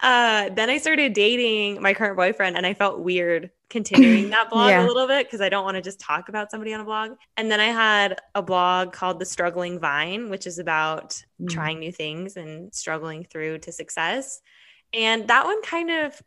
uh, 0.00 0.50
then 0.54 0.70
I 0.70 0.78
started 0.78 1.12
dating 1.12 1.82
my 1.82 1.94
current 1.94 2.16
boyfriend, 2.16 2.56
and 2.56 2.64
I 2.64 2.74
felt 2.74 3.00
weird 3.00 3.50
continuing 3.68 4.30
that 4.30 4.50
blog 4.50 4.70
yeah. 4.70 4.84
a 4.84 4.86
little 4.86 5.06
bit 5.06 5.26
because 5.26 5.40
I 5.40 5.48
don't 5.48 5.64
want 5.64 5.76
to 5.76 5.82
just 5.82 5.98
talk 5.98 6.28
about 6.28 6.50
somebody 6.50 6.72
on 6.72 6.80
a 6.80 6.84
blog. 6.84 7.12
And 7.36 7.50
then 7.50 7.58
I 7.60 7.66
had 7.66 8.20
a 8.34 8.42
blog 8.42 8.92
called 8.92 9.18
The 9.18 9.26
Struggling 9.26 9.80
Vine, 9.80 10.30
which 10.30 10.46
is 10.46 10.58
about 10.58 11.22
mm. 11.40 11.48
trying 11.48 11.80
new 11.80 11.92
things 11.92 12.36
and 12.36 12.72
struggling 12.74 13.24
through 13.24 13.58
to 13.60 13.72
success. 13.72 14.40
And 14.94 15.28
that 15.28 15.44
one 15.44 15.62
kind 15.62 15.90
of 15.90 16.20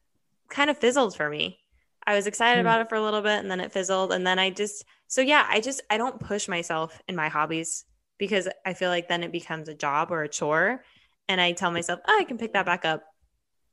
kind 0.49 0.69
of 0.69 0.77
fizzled 0.77 1.15
for 1.15 1.29
me. 1.29 1.59
I 2.05 2.15
was 2.15 2.27
excited 2.27 2.59
mm. 2.59 2.61
about 2.61 2.81
it 2.81 2.89
for 2.89 2.95
a 2.95 3.01
little 3.01 3.21
bit 3.21 3.39
and 3.39 3.49
then 3.49 3.59
it 3.59 3.71
fizzled 3.71 4.11
and 4.11 4.25
then 4.25 4.37
I 4.37 4.51
just 4.51 4.85
so 5.07 5.21
yeah, 5.21 5.45
I 5.49 5.59
just 5.59 5.81
I 5.89 5.97
don't 5.97 6.19
push 6.19 6.47
myself 6.47 7.01
in 7.07 7.15
my 7.15 7.29
hobbies 7.29 7.85
because 8.17 8.47
I 8.65 8.73
feel 8.73 8.89
like 8.89 9.07
then 9.07 9.23
it 9.23 9.31
becomes 9.31 9.69
a 9.69 9.73
job 9.73 10.11
or 10.11 10.23
a 10.23 10.29
chore 10.29 10.83
and 11.27 11.41
I 11.41 11.53
tell 11.53 11.71
myself, 11.71 11.99
oh, 12.07 12.17
I 12.19 12.23
can 12.23 12.37
pick 12.37 12.53
that 12.53 12.65
back 12.65 12.85
up 12.85 13.03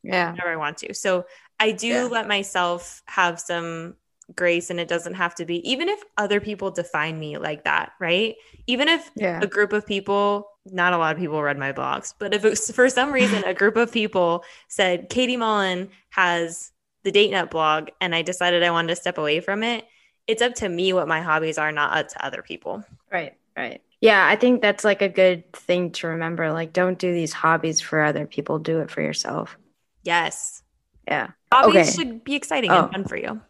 yeah 0.02 0.32
whenever 0.32 0.50
I 0.50 0.56
want 0.56 0.78
to. 0.78 0.94
So 0.94 1.26
I 1.60 1.72
do 1.72 1.88
yeah. 1.88 2.04
let 2.04 2.26
myself 2.26 3.02
have 3.06 3.38
some 3.38 3.94
grace 4.34 4.70
and 4.70 4.78
it 4.80 4.88
doesn't 4.88 5.14
have 5.14 5.34
to 5.34 5.44
be 5.44 5.68
even 5.68 5.88
if 5.88 6.02
other 6.16 6.40
people 6.40 6.70
define 6.70 7.18
me 7.18 7.38
like 7.38 7.64
that, 7.64 7.92
right? 8.00 8.36
Even 8.66 8.88
if 8.88 9.10
yeah. 9.16 9.40
a 9.42 9.46
group 9.46 9.72
of 9.72 9.86
people, 9.86 10.48
not 10.66 10.92
a 10.92 10.98
lot 10.98 11.14
of 11.14 11.20
people 11.20 11.42
read 11.42 11.58
my 11.58 11.72
blogs, 11.72 12.14
but 12.18 12.34
if 12.34 12.42
was, 12.44 12.70
for 12.70 12.88
some 12.88 13.12
reason 13.12 13.44
a 13.44 13.54
group 13.54 13.76
of 13.76 13.92
people 13.92 14.44
said 14.68 15.08
Katie 15.08 15.36
Mullen 15.36 15.90
has 16.10 16.70
the 17.02 17.12
date 17.12 17.30
nut 17.30 17.50
blog 17.50 17.88
and 18.00 18.14
I 18.14 18.22
decided 18.22 18.62
I 18.62 18.70
wanted 18.70 18.88
to 18.88 18.96
step 18.96 19.18
away 19.18 19.40
from 19.40 19.62
it, 19.62 19.84
it's 20.26 20.42
up 20.42 20.54
to 20.56 20.68
me 20.68 20.92
what 20.92 21.08
my 21.08 21.20
hobbies 21.20 21.58
are, 21.58 21.72
not 21.72 21.96
up 21.96 22.08
to 22.08 22.24
other 22.24 22.42
people. 22.42 22.84
Right, 23.10 23.36
right. 23.56 23.82
Yeah, 24.00 24.26
I 24.26 24.36
think 24.36 24.62
that's 24.62 24.84
like 24.84 25.00
a 25.00 25.08
good 25.08 25.52
thing 25.52 25.92
to 25.92 26.08
remember. 26.08 26.52
Like, 26.52 26.72
don't 26.72 26.98
do 26.98 27.12
these 27.12 27.32
hobbies 27.32 27.80
for 27.80 28.02
other 28.02 28.26
people, 28.26 28.58
do 28.58 28.80
it 28.80 28.90
for 28.90 29.00
yourself. 29.00 29.56
Yes. 30.02 30.62
Yeah. 31.06 31.30
Hobbies 31.52 31.76
okay. 31.76 31.90
should 31.90 32.24
be 32.24 32.34
exciting 32.34 32.70
oh. 32.70 32.84
and 32.84 32.92
fun 32.92 33.04
for 33.04 33.16
you. 33.16 33.40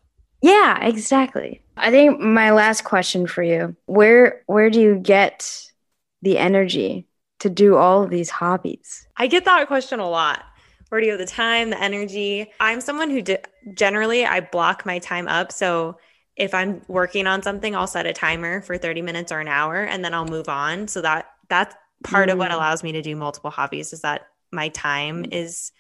Yeah, 0.43 0.85
exactly. 0.85 1.63
I 1.77 1.91
think 1.91 2.21
my 2.21 2.51
last 2.51 2.85
question 2.85 3.27
for 3.27 3.43
you, 3.43 3.77
where 3.87 4.43
where 4.47 4.71
do 4.71 4.81
you 4.81 4.97
get 4.97 5.69
the 6.21 6.39
energy 6.39 7.07
to 7.41 7.49
do 7.49 7.77
all 7.77 8.03
of 8.03 8.11
these 8.11 8.31
hobbies? 8.31 9.07
I 9.17 9.27
get 9.29 9.45
that 9.45 9.67
question 9.69 10.01
a 10.01 10.09
lot. 10.09 10.45
Where 10.89 11.01
do 11.01 11.07
you 11.07 11.13
have 11.13 11.21
the 11.21 11.27
time, 11.27 11.71
the 11.71 11.81
energy? 11.81 12.51
I'm 12.61 12.81
someone 12.81 13.09
who 13.09 13.23
di- 13.23 13.39
generally 13.75 14.27
I 14.27 14.41
block 14.41 14.85
my 14.85 14.99
time 14.99 15.27
up, 15.27 15.53
so 15.53 15.97
if 16.37 16.55
I'm 16.55 16.83
working 16.89 17.27
on 17.27 17.43
something, 17.43 17.77
I'll 17.77 17.87
set 17.87 18.07
a 18.07 18.13
timer 18.13 18.63
for 18.63 18.79
30 18.79 19.03
minutes 19.03 19.33
or 19.33 19.41
an 19.41 19.49
hour 19.49 19.83
and 19.83 20.05
then 20.05 20.15
I'll 20.15 20.27
move 20.27 20.49
on. 20.49 20.89
So 20.89 21.03
that 21.03 21.27
that's 21.49 21.75
part 22.03 22.29
mm. 22.29 22.33
of 22.33 22.39
what 22.39 22.51
mm. 22.51 22.55
allows 22.55 22.83
me 22.83 22.93
to 22.93 23.03
do 23.03 23.15
multiple 23.17 23.51
hobbies 23.51 23.93
is 23.93 24.01
that 24.01 24.23
my 24.51 24.69
time 24.69 25.25
mm. 25.25 25.33
is 25.33 25.73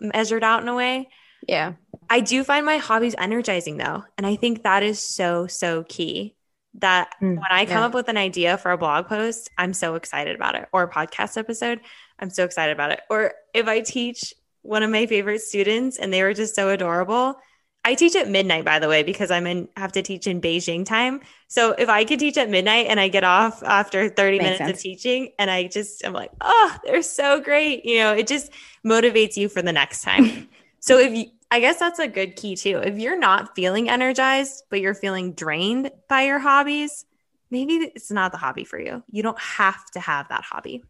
measured 0.00 0.42
out 0.42 0.62
in 0.62 0.68
a 0.68 0.74
way. 0.74 1.08
Yeah. 1.46 1.74
I 2.08 2.20
do 2.20 2.44
find 2.44 2.66
my 2.66 2.78
hobbies 2.78 3.14
energizing 3.18 3.76
though. 3.76 4.04
And 4.18 4.26
I 4.26 4.36
think 4.36 4.62
that 4.62 4.82
is 4.82 4.98
so, 4.98 5.46
so 5.46 5.84
key 5.88 6.36
that 6.74 7.10
mm, 7.20 7.36
when 7.36 7.50
I 7.50 7.64
come 7.66 7.78
yeah. 7.78 7.86
up 7.86 7.94
with 7.94 8.08
an 8.08 8.16
idea 8.16 8.56
for 8.58 8.70
a 8.72 8.78
blog 8.78 9.06
post, 9.06 9.50
I'm 9.58 9.72
so 9.72 9.94
excited 9.94 10.36
about 10.36 10.54
it 10.54 10.68
or 10.72 10.84
a 10.84 10.90
podcast 10.90 11.36
episode, 11.36 11.80
I'm 12.18 12.30
so 12.30 12.44
excited 12.44 12.72
about 12.72 12.92
it. 12.92 13.00
Or 13.10 13.32
if 13.54 13.66
I 13.66 13.80
teach 13.80 14.34
one 14.62 14.82
of 14.82 14.90
my 14.90 15.06
favorite 15.06 15.40
students 15.40 15.98
and 15.98 16.12
they 16.12 16.22
were 16.22 16.34
just 16.34 16.54
so 16.54 16.68
adorable, 16.68 17.36
I 17.82 17.94
teach 17.94 18.14
at 18.14 18.28
midnight, 18.28 18.64
by 18.64 18.78
the 18.78 18.88
way, 18.88 19.02
because 19.02 19.30
I'm 19.30 19.46
in 19.46 19.68
have 19.76 19.92
to 19.92 20.02
teach 20.02 20.26
in 20.26 20.40
Beijing 20.40 20.84
time. 20.84 21.20
So 21.48 21.72
if 21.72 21.88
I 21.88 22.04
could 22.04 22.18
teach 22.18 22.36
at 22.36 22.50
midnight 22.50 22.86
and 22.88 23.00
I 23.00 23.08
get 23.08 23.24
off 23.24 23.62
after 23.62 24.10
30 24.10 24.38
Makes 24.38 24.44
minutes 24.44 24.58
sense. 24.58 24.70
of 24.70 24.82
teaching 24.82 25.32
and 25.38 25.50
I 25.50 25.66
just 25.66 26.04
I'm 26.04 26.12
like, 26.12 26.30
oh, 26.42 26.76
they're 26.84 27.02
so 27.02 27.40
great. 27.40 27.86
You 27.86 28.00
know, 28.00 28.12
it 28.12 28.26
just 28.26 28.50
motivates 28.84 29.36
you 29.36 29.48
for 29.48 29.62
the 29.62 29.72
next 29.72 30.02
time. 30.02 30.48
so 30.80 30.98
if 30.98 31.14
you 31.14 31.26
I 31.52 31.58
guess 31.58 31.78
that's 31.78 31.98
a 31.98 32.06
good 32.06 32.36
key 32.36 32.54
too. 32.54 32.78
If 32.78 32.98
you're 32.98 33.18
not 33.18 33.56
feeling 33.56 33.90
energized, 33.90 34.64
but 34.70 34.80
you're 34.80 34.94
feeling 34.94 35.32
drained 35.32 35.90
by 36.08 36.22
your 36.22 36.38
hobbies, 36.38 37.04
maybe 37.50 37.74
it's 37.74 38.10
not 38.10 38.30
the 38.30 38.38
hobby 38.38 38.62
for 38.64 38.78
you. 38.78 39.02
You 39.10 39.22
don't 39.24 39.40
have 39.40 39.84
to 39.92 40.00
have 40.00 40.28
that 40.28 40.44
hobby. 40.44 40.84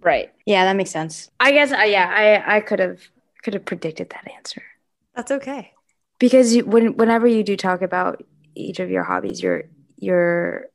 Right. 0.00 0.30
Yeah, 0.44 0.66
that 0.66 0.76
makes 0.76 0.90
sense. 0.90 1.30
I 1.40 1.52
guess 1.52 1.72
uh, 1.72 1.78
yeah, 1.78 2.42
I 2.46 2.56
I 2.56 2.60
could 2.60 2.80
have 2.80 3.00
could 3.42 3.54
have 3.54 3.64
predicted 3.64 4.10
that 4.10 4.30
answer. 4.30 4.62
That's 5.14 5.30
okay 5.30 5.72
because 6.18 6.54
you, 6.54 6.64
when 6.64 6.96
whenever 6.96 7.26
you 7.26 7.42
do 7.42 7.56
talk 7.56 7.82
about 7.82 8.22
each 8.54 8.80
of 8.80 8.90
your 8.90 9.02
hobbies, 9.04 9.42
you're 9.42 9.64
you're 9.98 10.66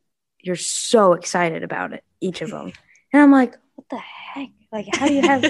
you're 0.41 0.55
so 0.55 1.13
excited 1.13 1.63
about 1.63 1.93
it, 1.93 2.03
each 2.21 2.41
of 2.41 2.49
them, 2.49 2.71
and 3.13 3.21
I'm 3.21 3.31
like, 3.31 3.55
what 3.75 3.89
the 3.89 3.97
heck? 3.97 4.18
Like, 4.71 4.87
how 4.87 5.07
do 5.07 5.13
you 5.13 5.21
have 5.21 5.45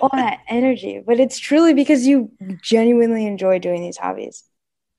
all 0.00 0.10
that 0.12 0.40
energy? 0.48 1.02
But 1.04 1.20
it's 1.20 1.38
truly 1.38 1.74
because 1.74 2.06
you 2.06 2.30
genuinely 2.62 3.26
enjoy 3.26 3.58
doing 3.58 3.82
these 3.82 3.98
hobbies. 3.98 4.44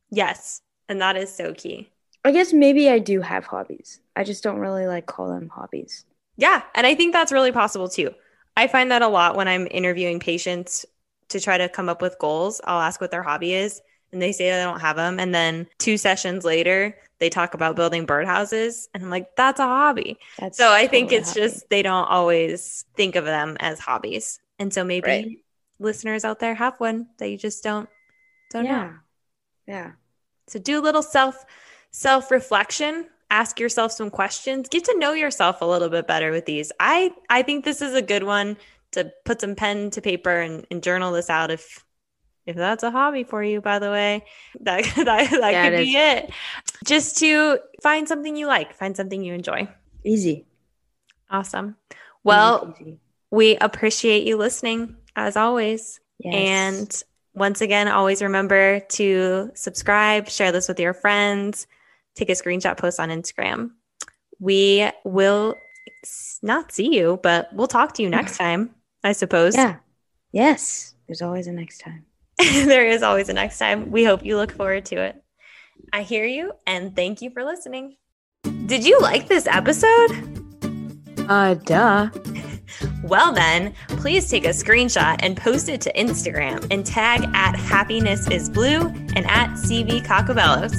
Yes, 0.10 0.62
and 0.88 1.02
that 1.02 1.18
is 1.18 1.34
so 1.34 1.54
key. 1.54 1.90
I 2.24 2.32
guess 2.32 2.54
maybe 2.54 2.90
I 2.90 3.00
do 3.00 3.22
have 3.22 3.46
hobbies. 3.46 4.00
I 4.16 4.24
just 4.24 4.44
don't 4.44 4.60
really 4.60 4.86
like 4.88 5.06
call 5.06 5.28
them 5.30 5.50
hobbies. 5.50 6.06
Yeah, 6.38 6.64
and 6.76 6.88
I 6.88 6.96
think 6.96 7.14
that's 7.14 7.32
really 7.32 7.52
possible 7.52 7.90
too. 7.90 8.12
I 8.56 8.68
find 8.68 8.92
that 8.92 9.02
a 9.02 9.08
lot 9.08 9.36
when 9.36 9.48
I'm 9.48 9.68
interviewing 9.72 10.20
patients 10.20 10.86
to 11.30 11.40
try 11.40 11.58
to 11.58 11.70
come 11.70 11.90
up 11.90 12.02
with 12.02 12.20
goals. 12.20 12.62
I'll 12.66 12.82
ask 12.82 13.02
what 13.02 13.12
their 13.12 13.24
hobby 13.24 13.54
is 13.54 13.82
and 14.14 14.22
they 14.22 14.32
say 14.32 14.50
they 14.52 14.64
don't 14.64 14.80
have 14.80 14.96
them. 14.96 15.20
And 15.20 15.34
then 15.34 15.68
two 15.80 15.98
sessions 15.98 16.46
later, 16.46 16.96
they 17.20 17.30
talk 17.30 17.54
about 17.54 17.76
building 17.76 18.06
birdhouses. 18.06 18.88
And 18.94 19.04
I'm 19.04 19.10
like, 19.10 19.36
that's 19.36 19.60
a 19.60 19.64
hobby. 19.66 20.18
That's 20.40 20.58
so 20.58 20.72
I 20.72 20.88
think 20.88 21.12
it's 21.12 21.34
just 21.34 21.70
they 21.70 21.82
don't 21.82 22.06
always 22.06 22.86
think 22.96 23.16
of 23.16 23.26
them 23.26 23.58
as 23.60 23.80
hobbies. 23.80 24.40
And 24.60 24.74
so 24.74 24.84
maybe 24.84 25.08
right. 25.08 25.38
listeners 25.80 26.26
out 26.26 26.40
there 26.40 26.54
have 26.56 26.80
one 26.80 27.08
that 27.18 27.30
you 27.30 27.38
just 27.38 27.64
don't 27.64 27.90
don't 28.52 28.66
yeah. 28.66 28.84
know. 28.84 28.94
Yeah. 29.68 29.92
So 30.48 30.60
do 30.60 30.80
a 30.80 30.84
little 30.84 31.04
self 31.04 31.46
self 31.92 32.32
reflection. 32.32 33.08
Ask 33.32 33.60
yourself 33.60 33.92
some 33.92 34.12
questions. 34.12 34.70
Get 34.70 34.86
to 34.86 34.98
know 35.00 35.14
yourself 35.14 35.62
a 35.62 35.66
little 35.66 35.90
bit 35.90 36.08
better 36.08 36.32
with 36.32 36.46
these. 36.46 36.72
I 36.80 37.14
I 37.30 37.42
think 37.42 37.66
this 37.66 37.82
is 37.82 37.96
a 37.96 38.02
good 38.02 38.24
one 38.24 38.58
to 38.92 39.12
put 39.26 39.42
some 39.42 39.56
pen 39.56 39.90
to 39.92 40.02
paper 40.02 40.40
and, 40.40 40.66
and 40.70 40.84
journal 40.84 41.12
this 41.12 41.30
out 41.30 41.52
if 41.52 41.83
if 42.46 42.56
that's 42.56 42.84
a 42.84 42.92
hobby 42.92 43.24
for 43.24 43.44
you 43.44 43.62
by 43.62 43.80
the 43.80 43.90
way 43.90 44.24
that 44.62 44.84
that, 44.96 45.06
that 45.32 45.64
could 45.64 45.74
it 45.74 45.86
be 45.86 45.96
it. 45.96 46.32
Just 46.86 47.18
to 47.20 47.60
find 47.82 48.08
something 48.08 48.36
you 48.36 48.48
like 48.48 48.74
find 48.74 48.96
something 48.96 49.24
you 49.24 49.34
enjoy. 49.34 49.68
Easy. 50.04 50.46
Awesome. 51.30 51.76
Well 52.24 52.76
easy. 52.80 53.00
we 53.32 53.58
appreciate 53.58 54.26
you 54.26 54.38
listening 54.38 54.98
as 55.16 55.38
always. 55.38 56.00
Yes. 56.20 56.36
and 56.36 57.04
once 57.34 57.60
again 57.60 57.88
always 57.88 58.22
remember 58.22 58.80
to 58.80 59.52
subscribe 59.56 60.30
share 60.30 60.52
this 60.52 60.68
with 60.68 60.80
your 60.80 60.94
friends 60.94 61.68
take 62.16 62.30
a 62.30 62.34
screenshot 62.34 62.78
post 62.78 63.00
on 63.00 63.10
instagram. 63.10 63.72
We 64.40 64.90
will 65.04 65.56
not 66.42 66.72
see 66.72 66.96
you 66.96 67.20
but 67.24 67.50
we'll 67.54 67.68
talk 67.68 67.94
to 67.96 68.04
you 68.04 68.10
next 68.10 68.38
time 68.44 68.76
i 69.04 69.12
suppose. 69.12 69.56
Yeah. 69.56 69.78
Yes. 70.32 70.96
There's 71.08 71.22
always 71.22 71.48
a 71.48 71.52
next 71.52 71.80
time 71.80 72.06
there 72.66 72.88
is 72.88 73.04
always 73.04 73.30
a 73.30 73.34
next 73.34 73.60
time. 73.60 73.92
We 73.92 74.04
hope 74.04 74.26
you 74.26 74.38
look 74.38 74.52
forward 74.52 74.86
to 74.86 74.96
it. 74.96 75.24
I 75.92 76.02
hear 76.04 76.26
you 76.26 76.54
and 76.66 76.96
thank 76.96 77.22
you 77.22 77.30
for 77.30 77.44
listening. 77.44 77.98
Did 78.66 78.86
you 78.86 79.00
like 79.00 79.28
this 79.28 79.48
episode? 79.48 80.12
Uh, 81.30 81.54
duh. 81.54 82.10
well, 83.04 83.32
then, 83.32 83.74
please 83.88 84.30
take 84.30 84.46
a 84.46 84.50
screenshot 84.50 85.18
and 85.20 85.38
post 85.38 85.70
it 85.70 85.82
to 85.82 85.94
Instagram 85.94 86.66
and 86.72 86.86
tag 86.86 87.30
at 87.34 87.56
happiness 87.56 88.28
is 88.30 88.50
blue 88.50 88.88
and 89.16 89.26
at 89.28 89.50
CV 89.52 90.04
Cacobellos. 90.04 90.74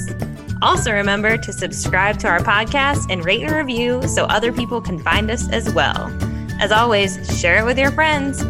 Also, 0.61 0.91
remember 0.91 1.37
to 1.37 1.53
subscribe 1.53 2.17
to 2.19 2.27
our 2.27 2.39
podcast 2.39 3.11
and 3.11 3.25
rate 3.25 3.43
and 3.43 3.51
review 3.51 4.01
so 4.07 4.25
other 4.25 4.51
people 4.51 4.81
can 4.81 4.97
find 4.99 5.29
us 5.29 5.49
as 5.49 5.71
well. 5.73 6.11
As 6.59 6.71
always, 6.71 7.39
share 7.39 7.59
it 7.59 7.65
with 7.65 7.77
your 7.77 7.91
friends. 7.91 8.43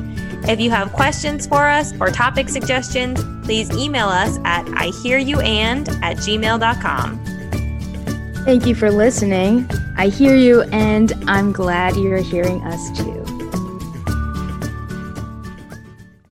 If 0.47 0.59
you 0.59 0.69
have 0.69 0.93
questions 0.93 1.47
for 1.47 1.67
us 1.67 1.93
or 1.99 2.09
topic 2.09 2.49
suggestions, 2.49 3.23
please 3.43 3.71
email 3.71 4.07
us 4.07 4.37
at 4.45 4.65
ihearyouand 4.65 5.89
at 6.03 6.17
gmail.com. 6.17 7.25
Thank 8.45 8.67
you 8.67 8.75
for 8.75 8.91
listening. 8.91 9.67
I 9.97 10.09
hear 10.09 10.35
you, 10.35 10.61
and 10.71 11.13
I'm 11.27 11.51
glad 11.51 11.95
you're 11.95 12.21
hearing 12.21 12.61
us 12.63 12.97
too. 12.97 13.24